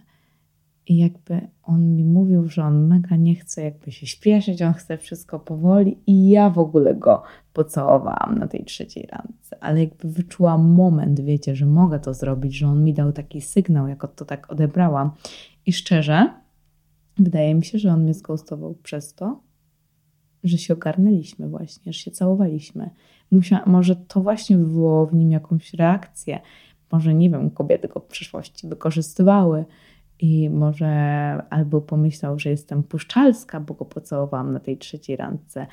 [0.91, 4.99] I jakby on mi mówił, że on mega nie chce jakby się śpieszyć, on chce
[4.99, 7.23] wszystko powoli i ja w ogóle go
[7.53, 9.57] pocałowałam na tej trzeciej randce.
[9.61, 13.89] Ale jakby wyczułam moment, wiecie, że mogę to zrobić, że on mi dał taki sygnał,
[13.89, 15.11] jak to tak odebrałam.
[15.67, 16.35] I szczerze,
[17.19, 19.41] wydaje mi się, że on mnie skoustował przez to,
[20.45, 22.91] że się ogarnęliśmy właśnie, że się całowaliśmy.
[23.31, 26.41] Musia, może to właśnie wywołało w nim jakąś reakcję.
[26.93, 29.65] Może, nie wiem, kobiety go w przeszłości wykorzystywały
[30.21, 30.89] i może
[31.51, 35.67] albo pomyślał, że jestem puszczalska, bo go pocałowałam na tej trzeciej randce.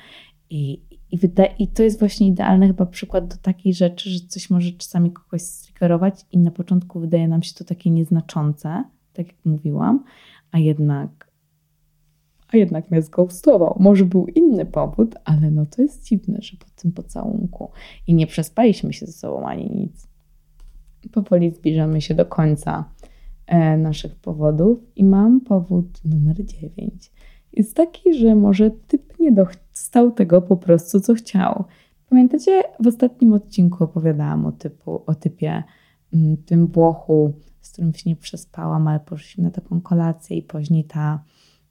[0.50, 4.50] I, i, wyda- I to jest właśnie idealny chyba przykład do takiej rzeczy, że coś
[4.50, 9.36] może czasami kogoś striggerować i na początku wydaje nam się to takie nieznaczące, tak jak
[9.44, 10.04] mówiłam,
[10.52, 11.28] a jednak
[12.52, 13.76] a jednak mnie zgoustował.
[13.80, 17.70] Może był inny powód, ale no to jest dziwne, że po tym pocałunku
[18.06, 20.08] i nie przespaliśmy się ze sobą ani nic.
[21.12, 22.84] Powoli zbliżamy się do końca
[23.78, 27.10] naszych powodów i mam powód numer 9.
[27.52, 31.64] Jest taki, że może typ nie dostał tego po prostu, co chciał.
[32.10, 35.62] Pamiętacie, w ostatnim odcinku opowiadałam o, typu, o typie
[36.14, 40.84] mm, tym Włochu, z którym się nie przespałam, ale poszliśmy na taką kolację i później
[40.84, 41.24] ta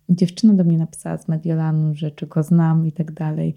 [0.10, 3.56] dziewczyna do mnie napisała z Mediolanu, że czy go znam i tak dalej.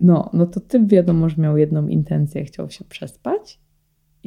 [0.00, 3.60] No, no to typ wiadomo, że miał jedną intencję, chciał się przespać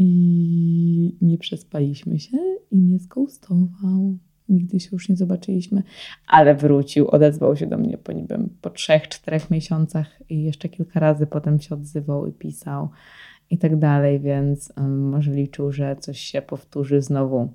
[0.02, 2.38] i nie przespaliśmy się
[2.72, 4.18] i mnie skoustował.
[4.50, 5.84] Nigdy się już nie zobaczyliśmy,
[6.28, 10.70] ale wrócił, odezwał się do mnie po, nie wiem, po trzech, czterech miesiącach i jeszcze
[10.70, 12.90] kilka razy potem się odzywał i pisał
[13.50, 17.54] i tak dalej, więc um, może liczył, że coś się powtórzy znowu.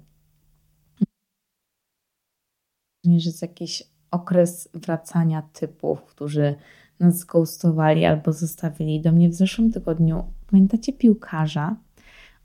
[3.05, 6.55] Że jest jakiś okres wracania typów, którzy
[7.01, 10.25] nas zgustowali albo zostawili do mnie w zeszłym tygodniu.
[10.51, 11.77] Pamiętacie piłkarza,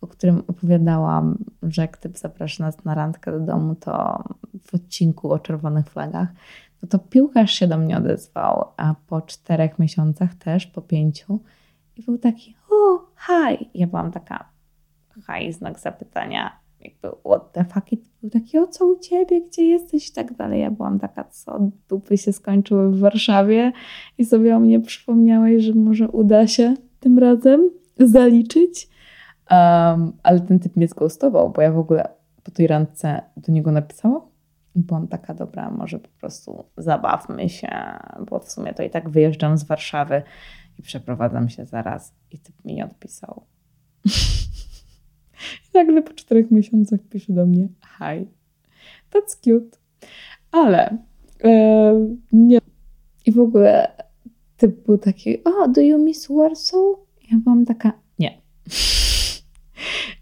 [0.01, 4.23] o którym opowiadałam, że typ zaprasza nas na randkę do domu, to
[4.61, 6.29] w odcinku o czerwonych flagach,
[6.81, 11.39] no to piłkarz się do mnie odezwał, a po czterech miesiącach też, po pięciu,
[11.95, 13.69] i był taki, o, hi.
[13.73, 14.49] Ja byłam taka,
[15.15, 19.63] hi, znak zapytania, jakby what the fuck, i był taki, o co u ciebie, gdzie
[19.63, 20.61] jesteś i tak dalej.
[20.61, 21.59] Ja byłam taka, co
[21.89, 23.71] dupy się skończyły w Warszawie
[24.17, 28.89] i sobie o mnie przypomniałeś, że może uda się tym razem zaliczyć.
[29.51, 32.09] Um, ale ten typ mnie zgoustował, bo ja w ogóle
[32.43, 34.21] po tej randce do niego napisałam
[34.75, 37.69] i byłam taka, dobra, może po prostu zabawmy się,
[38.29, 40.21] bo w sumie to i tak wyjeżdżam z Warszawy
[40.79, 42.13] i przeprowadzam się zaraz.
[42.31, 43.45] I typ mi nie odpisał.
[44.05, 44.09] I
[45.77, 48.27] nagle po czterech miesiącach pisze do mnie, hi,
[49.11, 49.77] that's cute.
[50.51, 50.97] Ale
[52.31, 52.59] nie.
[53.25, 53.91] I w ogóle
[54.57, 56.81] typ był taki, o, do you miss Warsaw?
[57.31, 58.41] Ja byłam taka, nie.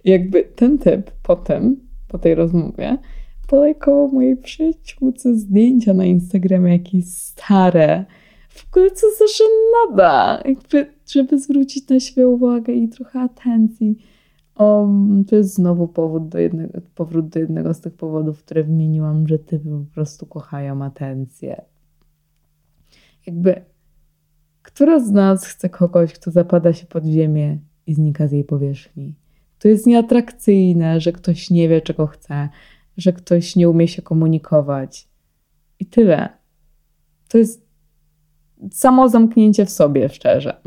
[0.07, 1.75] Jakby ten typ potem,
[2.07, 2.97] po tej rozmowie,
[3.47, 8.05] polajkował mojej przyjaciółce zdjęcia na Instagramie, jakieś stare.
[8.49, 10.41] W ogóle co za żenada.
[10.45, 13.97] Jakby, żeby zwrócić na siebie uwagę i trochę atencji.
[14.59, 19.27] Um, to jest znowu powód do jednego, powrót do jednego z tych powodów, które wymieniłam,
[19.27, 21.61] że typy po prostu kochają atencję.
[23.25, 23.61] Jakby,
[24.63, 29.15] która z nas chce kogoś, kto zapada się pod ziemię i znika z jej powierzchni?
[29.59, 32.49] To jest nieatrakcyjne, że ktoś nie wie, czego chce,
[32.97, 35.07] że ktoś nie umie się komunikować.
[35.79, 36.29] I tyle.
[37.27, 37.67] To jest
[38.71, 40.61] samo zamknięcie w sobie, szczerze.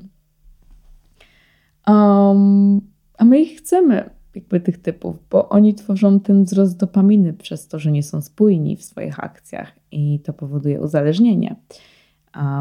[1.87, 2.81] Um,
[3.19, 7.79] a my ich chcemy, jakby tych typów, bo oni tworzą ten wzrost dopaminy przez to,
[7.79, 11.57] że nie są spójni w swoich akcjach i to powoduje uzależnienie,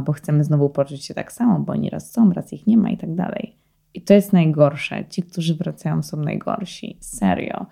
[0.05, 2.89] bo chcemy znowu poczuć się tak samo, bo oni raz są, raz ich nie ma
[2.89, 3.55] i tak dalej.
[3.93, 5.05] I to jest najgorsze.
[5.09, 6.97] Ci, którzy wracają, są najgorsi.
[6.99, 7.65] Serio.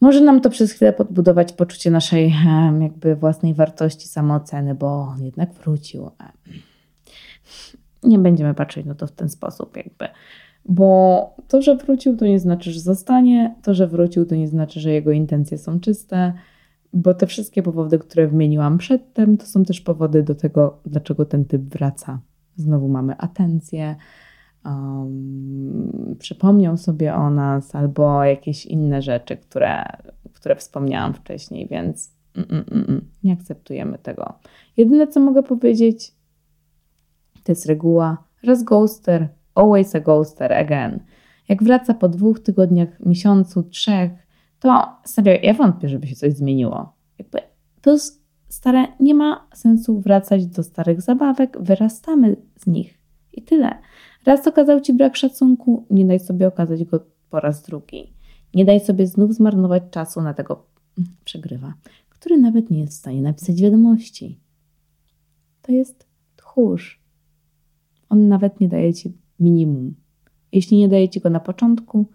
[0.00, 2.34] Może nam to przez chwilę podbudować poczucie naszej
[2.80, 6.10] jakby własnej wartości, samooceny, bo on jednak wrócił.
[8.02, 10.08] Nie będziemy patrzeć na to w ten sposób, jakby.
[10.64, 13.54] Bo to, że wrócił, to nie znaczy, że zostanie.
[13.62, 16.32] To, że wrócił, to nie znaczy, że jego intencje są czyste.
[16.92, 21.44] Bo te wszystkie powody, które wymieniłam przedtem, to są też powody do tego, dlaczego ten
[21.44, 22.20] typ wraca.
[22.56, 23.96] Znowu mamy atencję,
[24.64, 29.84] um, przypomniał sobie o nas albo jakieś inne rzeczy, które,
[30.32, 34.32] które wspomniałam wcześniej, więc mm, mm, mm, mm, nie akceptujemy tego.
[34.76, 36.14] Jedyne, co mogę powiedzieć,
[37.44, 41.00] to jest reguła raz ghoster, always a ghoster again.
[41.48, 44.10] Jak wraca po dwóch tygodniach, miesiącu, trzech,
[44.58, 46.92] to serio, ja wątpię, żeby się coś zmieniło.
[47.18, 47.38] Jakby
[47.80, 47.96] to
[48.48, 52.98] stare, nie ma sensu wracać do starych zabawek, wyrastamy z nich
[53.32, 53.78] i tyle.
[54.24, 58.12] Raz okazał ci brak szacunku, nie daj sobie okazać go po raz drugi.
[58.54, 60.66] Nie daj sobie znów zmarnować czasu na tego
[60.98, 61.74] mm, przegrywa,
[62.08, 64.38] który nawet nie jest w stanie napisać wiadomości.
[65.62, 66.06] To jest
[66.36, 67.02] tchórz.
[68.08, 69.94] On nawet nie daje ci minimum.
[70.52, 72.06] Jeśli nie daje ci go na początku,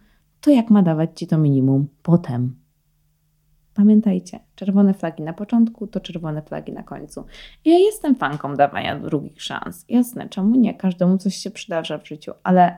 [0.42, 2.56] to jak ma dawać ci to minimum potem?
[3.74, 7.26] Pamiętajcie, czerwone flagi na początku to czerwone flagi na końcu.
[7.66, 9.86] Ja jestem fanką dawania drugich szans.
[9.90, 10.74] Jasne, czemu nie?
[10.74, 12.78] Każdemu coś się przydarza w życiu, ale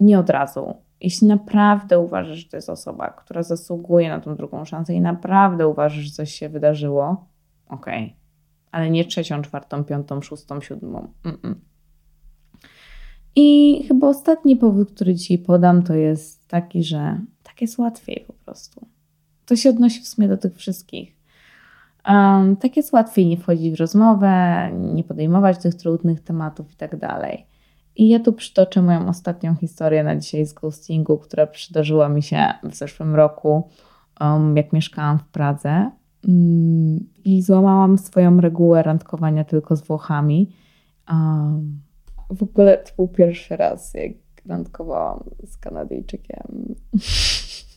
[0.00, 0.74] nie od razu.
[1.00, 5.68] Jeśli naprawdę uważasz, że to jest osoba, która zasługuje na tą drugą szansę i naprawdę
[5.68, 7.26] uważasz, że coś się wydarzyło,
[7.68, 8.04] okej.
[8.04, 8.16] Okay.
[8.70, 11.08] Ale nie trzecią, czwartą, piątą, szóstą, siódmą.
[11.24, 11.54] Mm -mm.
[13.36, 18.32] I chyba ostatni powód, który dzisiaj podam, to jest taki, że tak jest łatwiej po
[18.32, 18.93] prostu.
[19.46, 21.14] To się odnosi w sumie do tych wszystkich.
[22.08, 26.96] Um, tak jest łatwiej nie wchodzić w rozmowę, nie podejmować tych trudnych tematów i tak
[26.96, 27.46] dalej.
[27.96, 32.44] I ja tu przytoczę moją ostatnią historię na dzisiaj z ghostingu, która przydarzyła mi się
[32.62, 33.68] w zeszłym roku,
[34.20, 35.90] um, jak mieszkałam w Pradze.
[36.28, 40.52] Um, I złamałam swoją regułę randkowania tylko z Włochami.
[41.08, 41.80] Um,
[42.30, 44.12] w ogóle to był pierwszy raz, jak
[44.46, 46.74] randkowałam z Kanadyjczykiem.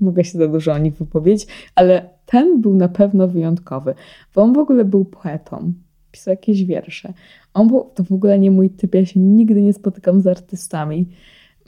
[0.00, 3.94] mogę się za dużo o nich wypowiedzieć, ale ten był na pewno wyjątkowy,
[4.34, 5.72] bo on w ogóle był poetą,
[6.10, 7.12] pisał jakieś wiersze.
[7.54, 11.08] On był, to w ogóle nie mój typ, ja się nigdy nie spotykam z artystami.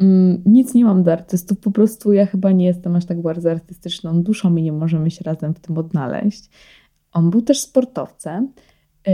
[0.01, 3.51] Mm, nic nie mam do artystów, po prostu ja chyba nie jestem aż tak bardzo
[3.51, 6.51] artystyczną duszą i nie możemy się razem w tym odnaleźć.
[7.12, 8.53] On był też sportowcem
[9.07, 9.12] yy,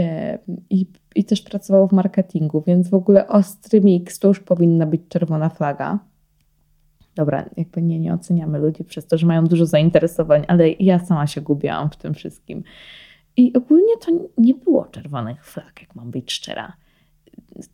[0.69, 5.01] i, i też pracował w marketingu, więc w ogóle ostry mix to już powinna być
[5.09, 5.99] czerwona flaga
[7.19, 11.27] dobra, jakby nie, nie oceniamy ludzi przez to, że mają dużo zainteresowań, ale ja sama
[11.27, 12.63] się gubiłam w tym wszystkim.
[13.37, 16.73] I ogólnie to nie było czerwonych flag, jak mam być szczera.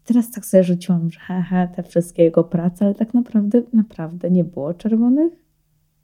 [0.03, 4.43] teraz tak sobie rzuciłam, że hehe, te wszystkie jego prace, ale tak naprawdę, naprawdę nie
[4.43, 5.33] było czerwonych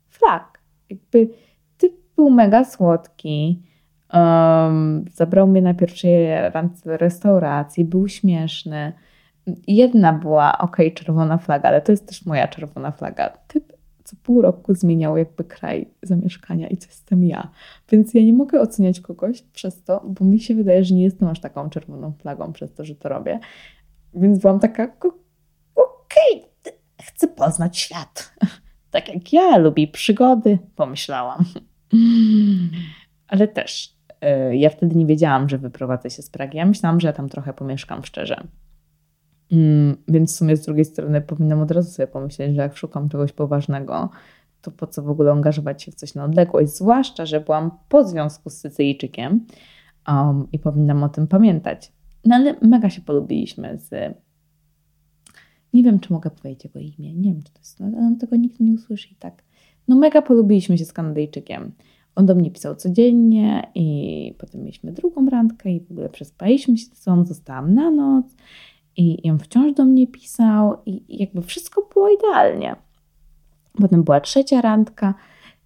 [0.10, 0.60] flag.
[0.90, 1.30] Jakby
[1.78, 3.62] typ był mega słodki,
[4.14, 8.94] um, zabrał mnie na pierwszej randce restauracji, był śmieszny.
[9.68, 13.30] Jedna była, ok, czerwona flaga, ale to jest też moja czerwona flaga.
[13.48, 13.74] Typ
[14.04, 17.52] co pół roku zmieniał jakby kraj zamieszkania i to jestem ja.
[17.90, 21.28] Więc ja nie mogę oceniać kogoś przez to, bo mi się wydaje, że nie jestem
[21.28, 23.40] aż taką czerwoną flagą przez to, że to robię.
[24.14, 24.84] Więc byłam taka,
[25.76, 28.34] okej, okay, chcę poznać świat.
[28.92, 31.46] Tak jak ja, lubi przygody, pomyślałam.
[33.28, 36.58] Ale też yy, ja wtedy nie wiedziałam, że wyprowadzę się z Pragi.
[36.58, 38.48] Ja myślałam, że ja tam trochę pomieszkam szczerze.
[39.52, 43.10] Mm, więc w sumie z drugiej strony powinnam od razu sobie pomyśleć, że jak szukam
[43.10, 44.10] czegoś poważnego,
[44.62, 48.08] to po co w ogóle angażować się w coś na odległość, zwłaszcza, że byłam po
[48.08, 49.46] związku z Sycyjczykiem
[50.08, 51.92] um, i powinnam o tym pamiętać.
[52.26, 54.16] No ale mega się polubiliśmy z...
[55.74, 57.80] Nie wiem, czy mogę powiedzieć jego imię, nie wiem, czy to jest...
[57.80, 59.44] No, tego nikt nie usłyszy i tak.
[59.88, 61.72] No mega polubiliśmy się z Kanadyjczykiem.
[62.16, 66.86] On do mnie pisał codziennie i potem mieliśmy drugą randkę i w ogóle przespaliśmy się
[66.86, 68.36] ze sobą, zostałam na noc
[68.98, 72.76] i, on wciąż do mnie pisał i, jakby wszystko było idealnie.
[73.82, 75.14] Potem była trzecia randka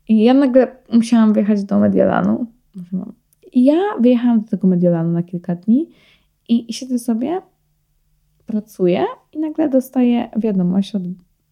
[0.07, 2.45] i ja nagle musiałam wyjechać do Mediolanu.
[3.53, 5.89] I ja wyjechałam do tego Mediolanu na kilka dni
[6.49, 7.41] i, i siedzę sobie,
[8.45, 11.03] pracuję i nagle dostaję wiadomość od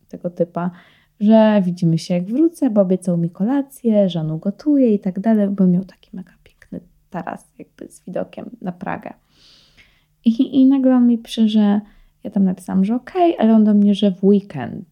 [0.09, 0.71] tego typa,
[1.19, 5.49] że widzimy się jak wrócę, bo obiecał mi kolację, że on ugotuje i tak dalej,
[5.49, 9.13] bo miał taki mega piękny taras jakby z widokiem na Pragę.
[10.25, 11.81] I, I nagle on mi pisze, że
[12.23, 14.85] ja tam napisałam, że okej, okay, ale on do mnie, że w weekend.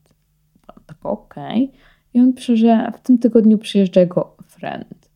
[0.85, 1.63] Tak okej.
[1.63, 1.79] Okay.
[2.13, 5.11] I on pisze, że w tym tygodniu przyjeżdża jego friend.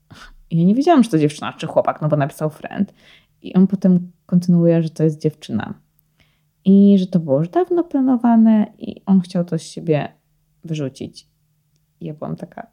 [0.50, 2.94] I ja nie wiedziałam, czy to dziewczyna, czy chłopak, no bo napisał friend.
[3.42, 5.74] I on potem kontynuuje, że to jest dziewczyna.
[6.66, 10.08] I że to było już dawno planowane i on chciał to z siebie
[10.64, 11.28] wyrzucić.
[12.00, 12.68] I ja byłam taka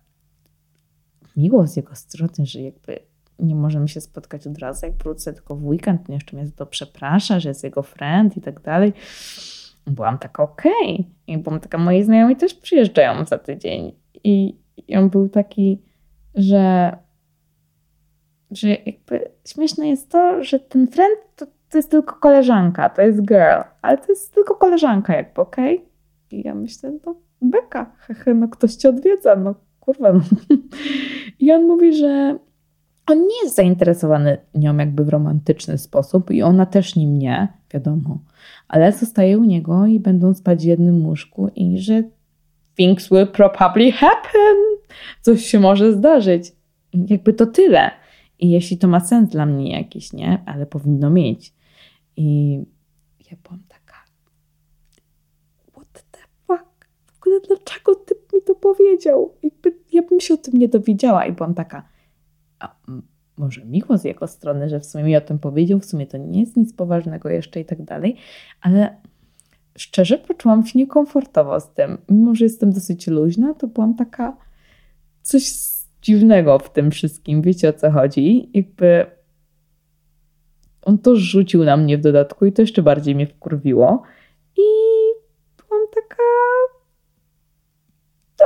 [1.36, 2.98] miło z jego strony, że jakby
[3.42, 6.66] nie możemy się spotkać od razu, jak wrócę, tylko w weekend, nie jeszcze mnie to
[6.66, 8.92] przeprasza, że jest jego friend i tak dalej.
[9.86, 10.94] Byłam taka okej.
[10.94, 11.04] Okay.
[11.26, 13.92] I byłam taka, moi znajomi też przyjeżdżają za tydzień.
[14.24, 14.56] I,
[14.88, 15.82] I on był taki,
[16.34, 16.92] że
[18.50, 23.22] że jakby śmieszne jest to, że ten friend to, to jest tylko koleżanka, to jest
[23.22, 25.76] girl, ale to jest tylko koleżanka jakby, okej?
[25.76, 25.88] Okay?
[26.30, 30.12] I ja myślę, no beka, hehe, no ktoś cię odwiedza, no kurwa.
[30.12, 30.20] No.
[31.40, 32.38] I on mówi, że
[33.06, 38.18] on nie jest zainteresowany nią jakby w romantyczny sposób i ona też nim nie, wiadomo,
[38.68, 42.02] ale zostaje u niego i będą spać w jednym łóżku i że
[42.76, 44.56] things will probably happen.
[45.20, 46.52] Coś się może zdarzyć.
[46.92, 47.90] Jakby to tyle.
[48.38, 50.42] I jeśli to ma sens dla mnie jakiś, nie?
[50.46, 51.54] Ale powinno mieć.
[52.16, 52.54] I
[53.30, 53.96] ja byłam taka
[55.72, 56.88] what the fuck?
[57.06, 59.34] W ogóle dlaczego ty mi to powiedział?
[59.42, 61.91] Jakby ja bym się o tym nie dowiedziała i byłam taka
[63.36, 66.18] może miło z jego strony, że w sumie mi o tym powiedział, w sumie to
[66.18, 68.16] nie jest nic poważnego jeszcze i tak dalej,
[68.60, 68.96] ale
[69.78, 71.98] szczerze poczułam się niekomfortowo z tym.
[72.08, 74.36] Mimo, że jestem dosyć luźna, to byłam taka
[75.22, 75.52] coś
[76.02, 77.42] dziwnego w tym wszystkim.
[77.42, 78.50] Wiecie o co chodzi?
[78.54, 79.06] Jakby
[80.82, 84.02] on to rzucił na mnie w dodatku i to jeszcze bardziej mnie wkurwiło.
[84.56, 84.62] I
[85.56, 86.22] byłam taka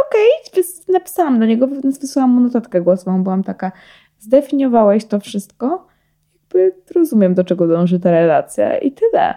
[0.09, 0.65] okej, okay.
[0.89, 1.69] napisałam do niego,
[2.01, 3.73] wysłałam mu notatkę głosową, byłam taka,
[4.19, 5.87] zdefiniowałeś to wszystko,
[6.35, 9.35] jakby rozumiem, do czego dąży ta relacja i tyle.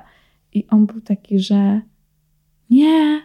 [0.54, 1.82] I on był taki, że
[2.70, 3.22] nie,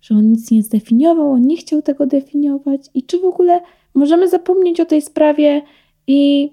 [0.00, 3.60] że on nic nie zdefiniował, on nie chciał tego definiować i czy w ogóle
[3.94, 5.62] możemy zapomnieć o tej sprawie
[6.06, 6.52] i,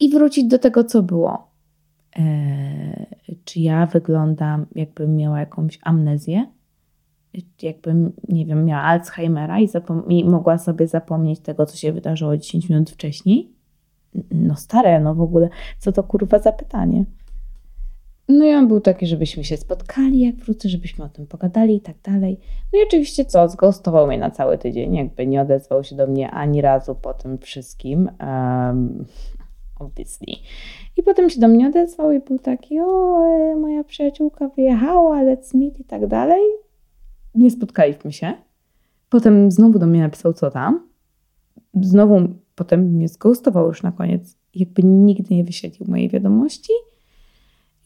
[0.00, 1.48] i wrócić do tego, co było.
[2.16, 3.06] Eee,
[3.44, 6.46] czy ja wyglądam, jakbym miała jakąś amnezję?
[7.62, 9.68] Jakbym, nie wiem, miała Alzheimera i,
[10.08, 13.52] i mogła sobie zapomnieć tego, co się wydarzyło 10 minut wcześniej?
[14.30, 15.48] No stare, no w ogóle,
[15.78, 17.04] co to kurwa za pytanie?
[18.28, 21.80] No i on był taki, żebyśmy się spotkali, jak wrócę, żebyśmy o tym pogadali i
[21.80, 22.40] tak dalej.
[22.72, 26.30] No i oczywiście co, zgostował mnie na cały tydzień, jakby nie odezwał się do mnie
[26.30, 28.10] ani razu po tym wszystkim.
[28.20, 29.04] Um,
[29.78, 30.34] obviously.
[30.96, 32.86] I potem się do mnie odezwał i był taki, o,
[33.56, 36.42] moja przyjaciółka wyjechała, let's meet i tak dalej
[37.38, 38.32] nie spotkaliśmy się.
[39.08, 40.88] Potem znowu do mnie napisał, co tam.
[41.80, 44.38] Znowu potem mnie zgoustował już na koniec.
[44.54, 46.72] Jakby nigdy nie wyświetlił mojej wiadomości.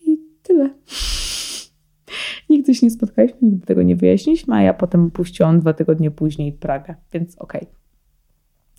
[0.06, 0.70] I tyle.
[2.50, 6.52] nigdy się nie spotkaliśmy, nigdy tego nie wyjaśniliśmy, a ja potem puściłam dwa tygodnie później
[6.52, 7.60] Pragę, więc okej.
[7.60, 7.74] Okay.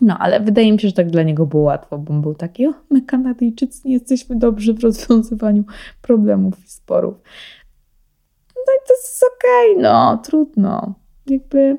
[0.00, 2.66] No, ale wydaje mi się, że tak dla niego było łatwo, bo on był taki,
[2.66, 5.64] o, my Kanadyjczycy nie jesteśmy dobrzy w rozwiązywaniu
[6.02, 7.14] problemów i sporów.
[8.90, 10.94] Jest okej, no, trudno.
[11.26, 11.78] Jakby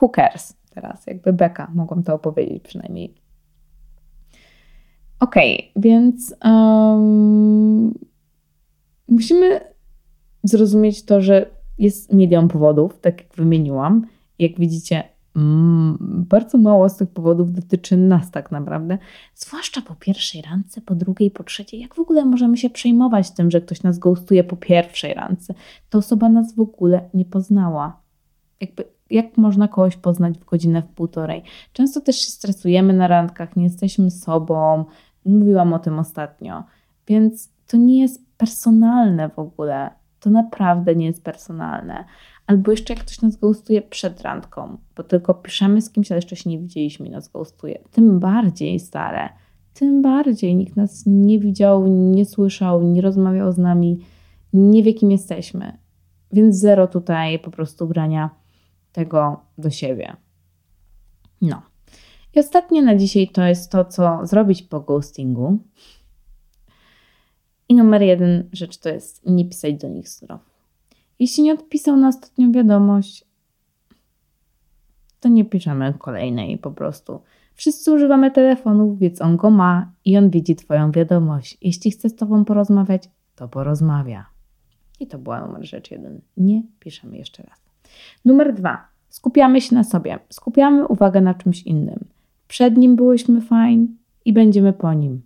[0.00, 3.14] who cares teraz, jakby beka, mogłam to opowiedzieć przynajmniej.
[5.20, 7.94] Okej, okay, więc um,
[9.08, 9.60] musimy
[10.42, 14.06] zrozumieć to, że jest milion powodów, tak jak wymieniłam.
[14.38, 15.02] Jak widzicie,
[16.00, 18.98] bardzo mało z tych powodów dotyczy nas tak naprawdę.
[19.34, 21.80] Zwłaszcza po pierwszej randce, po drugiej, po trzeciej.
[21.80, 25.54] Jak w ogóle możemy się przejmować tym, że ktoś nas ghostuje po pierwszej randce?
[25.90, 28.00] Ta osoba nas w ogóle nie poznała.
[28.60, 31.42] Jakby jak można kogoś poznać w godzinę, w półtorej.
[31.72, 34.84] Często też się stresujemy na randkach, nie jesteśmy sobą.
[35.24, 36.64] Mówiłam o tym ostatnio.
[37.06, 39.90] Więc to nie jest personalne w ogóle.
[40.20, 42.04] To naprawdę nie jest personalne.
[42.46, 46.36] Albo jeszcze jak ktoś nas ghostuje przed randką, bo tylko piszemy z kimś, ale jeszcze
[46.36, 47.78] się nie widzieliśmy i nas ghostuje.
[47.90, 49.28] Tym bardziej stare,
[49.74, 54.04] tym bardziej nikt nas nie widział, nie słyszał, nie rozmawiał z nami,
[54.52, 55.78] nie wie kim jesteśmy.
[56.32, 58.30] Więc zero tutaj po prostu brania
[58.92, 60.16] tego do siebie.
[61.42, 61.62] No.
[62.34, 65.58] I ostatnie na dzisiaj to jest to, co zrobić po ghostingu.
[67.68, 70.49] I numer jeden rzecz to jest nie pisać do nich zdrowo.
[71.20, 73.24] Jeśli nie odpisał na ostatnią wiadomość,
[75.20, 77.20] to nie piszemy kolejnej po prostu.
[77.54, 81.58] Wszyscy używamy telefonów, więc on go ma i on widzi Twoją wiadomość.
[81.62, 83.02] Jeśli chce z Tobą porozmawiać,
[83.36, 84.26] to porozmawia.
[85.00, 86.20] I to była numer rzecz jeden.
[86.36, 87.60] Nie piszemy jeszcze raz.
[88.24, 88.88] Numer dwa.
[89.08, 90.18] Skupiamy się na sobie.
[90.28, 92.04] Skupiamy uwagę na czymś innym.
[92.48, 93.88] Przed nim byłyśmy fajni
[94.24, 95.22] i będziemy po nim.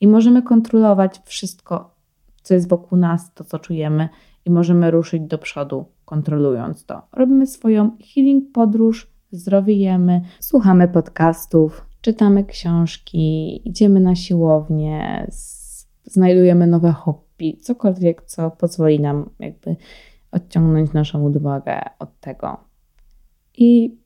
[0.00, 1.94] I możemy kontrolować wszystko,
[2.42, 4.08] co jest wokół nas, to co czujemy,
[4.44, 7.02] i możemy ruszyć do przodu, kontrolując to.
[7.12, 15.26] Robimy swoją healing podróż, zdrowiejemy, słuchamy podcastów, czytamy książki, idziemy na siłownię,
[16.04, 19.76] znajdujemy nowe hobby, cokolwiek, co pozwoli nam jakby
[20.32, 22.56] odciągnąć naszą uwagę od tego.
[23.56, 23.96] I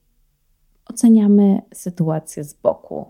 [0.89, 3.05] oceniamy sytuację z boku.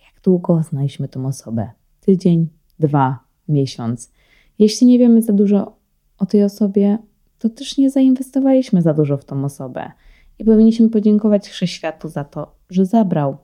[0.00, 1.70] Jak długo znaliśmy tą osobę?
[2.00, 2.48] Tydzień,
[2.78, 4.12] dwa, miesiąc.
[4.58, 5.77] Jeśli nie wiemy za dużo
[6.18, 6.98] o tej osobie,
[7.38, 9.92] to też nie zainwestowaliśmy za dużo w tą osobę.
[10.38, 13.36] I powinniśmy podziękować Wszechświatu za to, że zabrał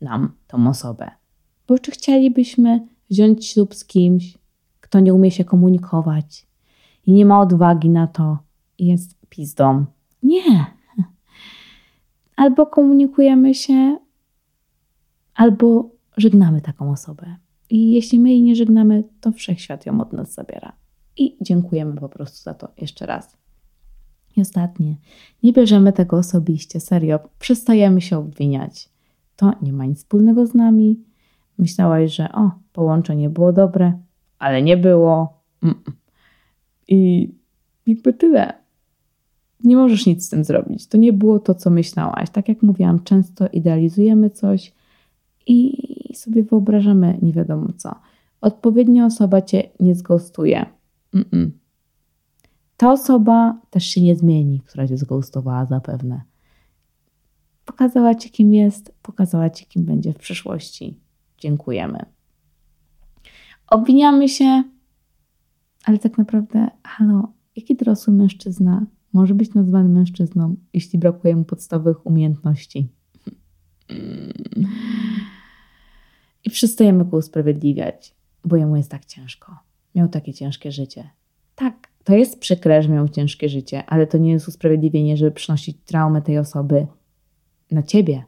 [0.00, 1.10] nam tą osobę.
[1.68, 4.38] Bo czy chcielibyśmy wziąć ślub z kimś,
[4.80, 6.46] kto nie umie się komunikować
[7.06, 8.38] i nie ma odwagi na to,
[8.78, 9.84] i jest pizdą?
[10.22, 10.66] Nie.
[12.36, 13.98] Albo komunikujemy się,
[15.34, 17.36] albo żegnamy taką osobę.
[17.70, 20.72] I jeśli my jej nie żegnamy, to wszechświat ją od nas zabiera.
[21.16, 23.36] I dziękujemy po prostu za to jeszcze raz.
[24.36, 24.96] I ostatnie,
[25.42, 28.88] nie bierzemy tego osobiście, serio, przestajemy się obwiniać.
[29.36, 31.00] To nie ma nic wspólnego z nami.
[31.58, 33.98] Myślałaś, że o, połączenie było dobre,
[34.38, 35.42] ale nie było.
[36.88, 37.30] I
[37.86, 38.52] jakby tyle.
[39.64, 40.86] Nie możesz nic z tym zrobić.
[40.86, 42.30] To nie było to, co myślałaś.
[42.30, 44.72] Tak jak mówiłam, często idealizujemy coś
[45.46, 45.76] i
[46.14, 47.94] sobie wyobrażamy nie wiadomo co.
[48.40, 50.66] Odpowiednia osoba cię nie zgostuje.
[51.14, 51.50] Mm-mm.
[52.76, 56.22] Ta osoba też się nie zmieni, która cię zgustowała zapewne.
[57.64, 61.00] Pokazała ci, kim jest, pokazała ci, kim będzie w przyszłości.
[61.38, 61.98] Dziękujemy.
[63.66, 64.64] Obwiniamy się,
[65.84, 72.06] ale tak naprawdę, halo, jaki dorosły mężczyzna może być nazwany mężczyzną, jeśli brakuje mu podstawowych
[72.06, 72.88] umiejętności?
[76.44, 79.71] I przestajemy go usprawiedliwiać, bo jemu jest tak ciężko.
[79.94, 81.10] Miał takie ciężkie życie.
[81.54, 85.76] Tak, to jest przykre, że miał ciężkie życie, ale to nie jest usprawiedliwienie, żeby przynosić
[85.84, 86.86] traumę tej osoby
[87.70, 88.24] na ciebie.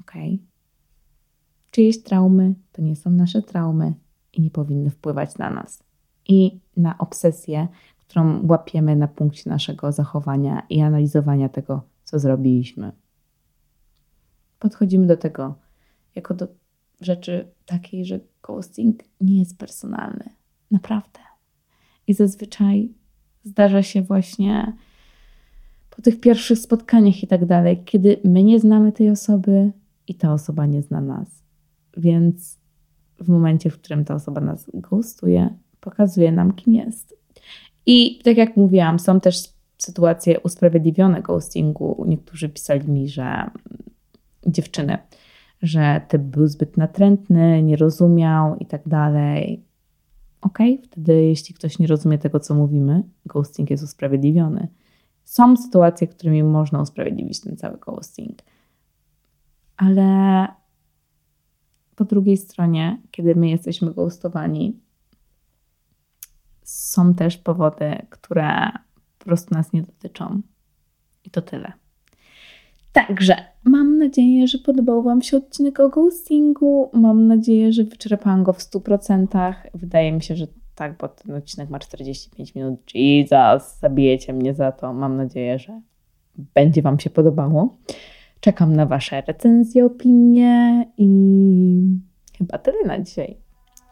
[0.00, 0.34] Okej?
[0.34, 0.46] Okay?
[1.70, 3.94] Czyjeś traumy to nie są nasze traumy
[4.32, 5.84] i nie powinny wpływać na nas.
[6.28, 7.68] I na obsesję,
[7.98, 12.92] którą łapiemy na punkcie naszego zachowania i analizowania tego, co zrobiliśmy.
[14.58, 15.54] Podchodzimy do tego
[16.14, 16.48] jako do
[17.04, 20.30] rzeczy takiej, że ghosting nie jest personalny.
[20.70, 21.20] Naprawdę.
[22.06, 22.88] I zazwyczaj
[23.44, 24.72] zdarza się właśnie
[25.90, 29.72] po tych pierwszych spotkaniach i tak dalej, kiedy my nie znamy tej osoby
[30.08, 31.28] i ta osoba nie zna nas.
[31.96, 32.58] Więc
[33.20, 37.16] w momencie, w którym ta osoba nas ghostuje, pokazuje nam, kim jest.
[37.86, 42.04] I tak jak mówiłam, są też sytuacje usprawiedliwione ghostingu.
[42.08, 43.50] Niektórzy pisali mi, że
[44.46, 44.98] dziewczyny,
[45.64, 49.64] że typ był zbyt natrętny, nie rozumiał i tak dalej.
[50.40, 54.68] Ok, wtedy jeśli ktoś nie rozumie tego, co mówimy, ghosting jest usprawiedliwiony.
[55.24, 58.38] Są sytuacje, którymi można usprawiedliwić ten cały ghosting.
[59.76, 60.46] Ale
[61.96, 64.80] po drugiej stronie, kiedy my jesteśmy ghostowani,
[66.62, 68.70] są też powody, które
[69.18, 70.42] po prostu nas nie dotyczą.
[71.24, 71.72] I to tyle.
[72.92, 76.90] Także mam nadzieję, że podobał Wam się odcinek o ghostingu.
[76.92, 79.54] Mam nadzieję, że wyczerpałam go w 100%.
[79.74, 82.80] Wydaje mi się, że tak, bo ten odcinek ma 45 minut.
[82.94, 84.92] Jesus, zabijecie mnie za to.
[84.92, 85.80] Mam nadzieję, że
[86.54, 87.76] będzie Wam się podobało.
[88.40, 91.98] Czekam na Wasze recenzje, opinie i
[92.38, 93.36] chyba tyle na dzisiaj.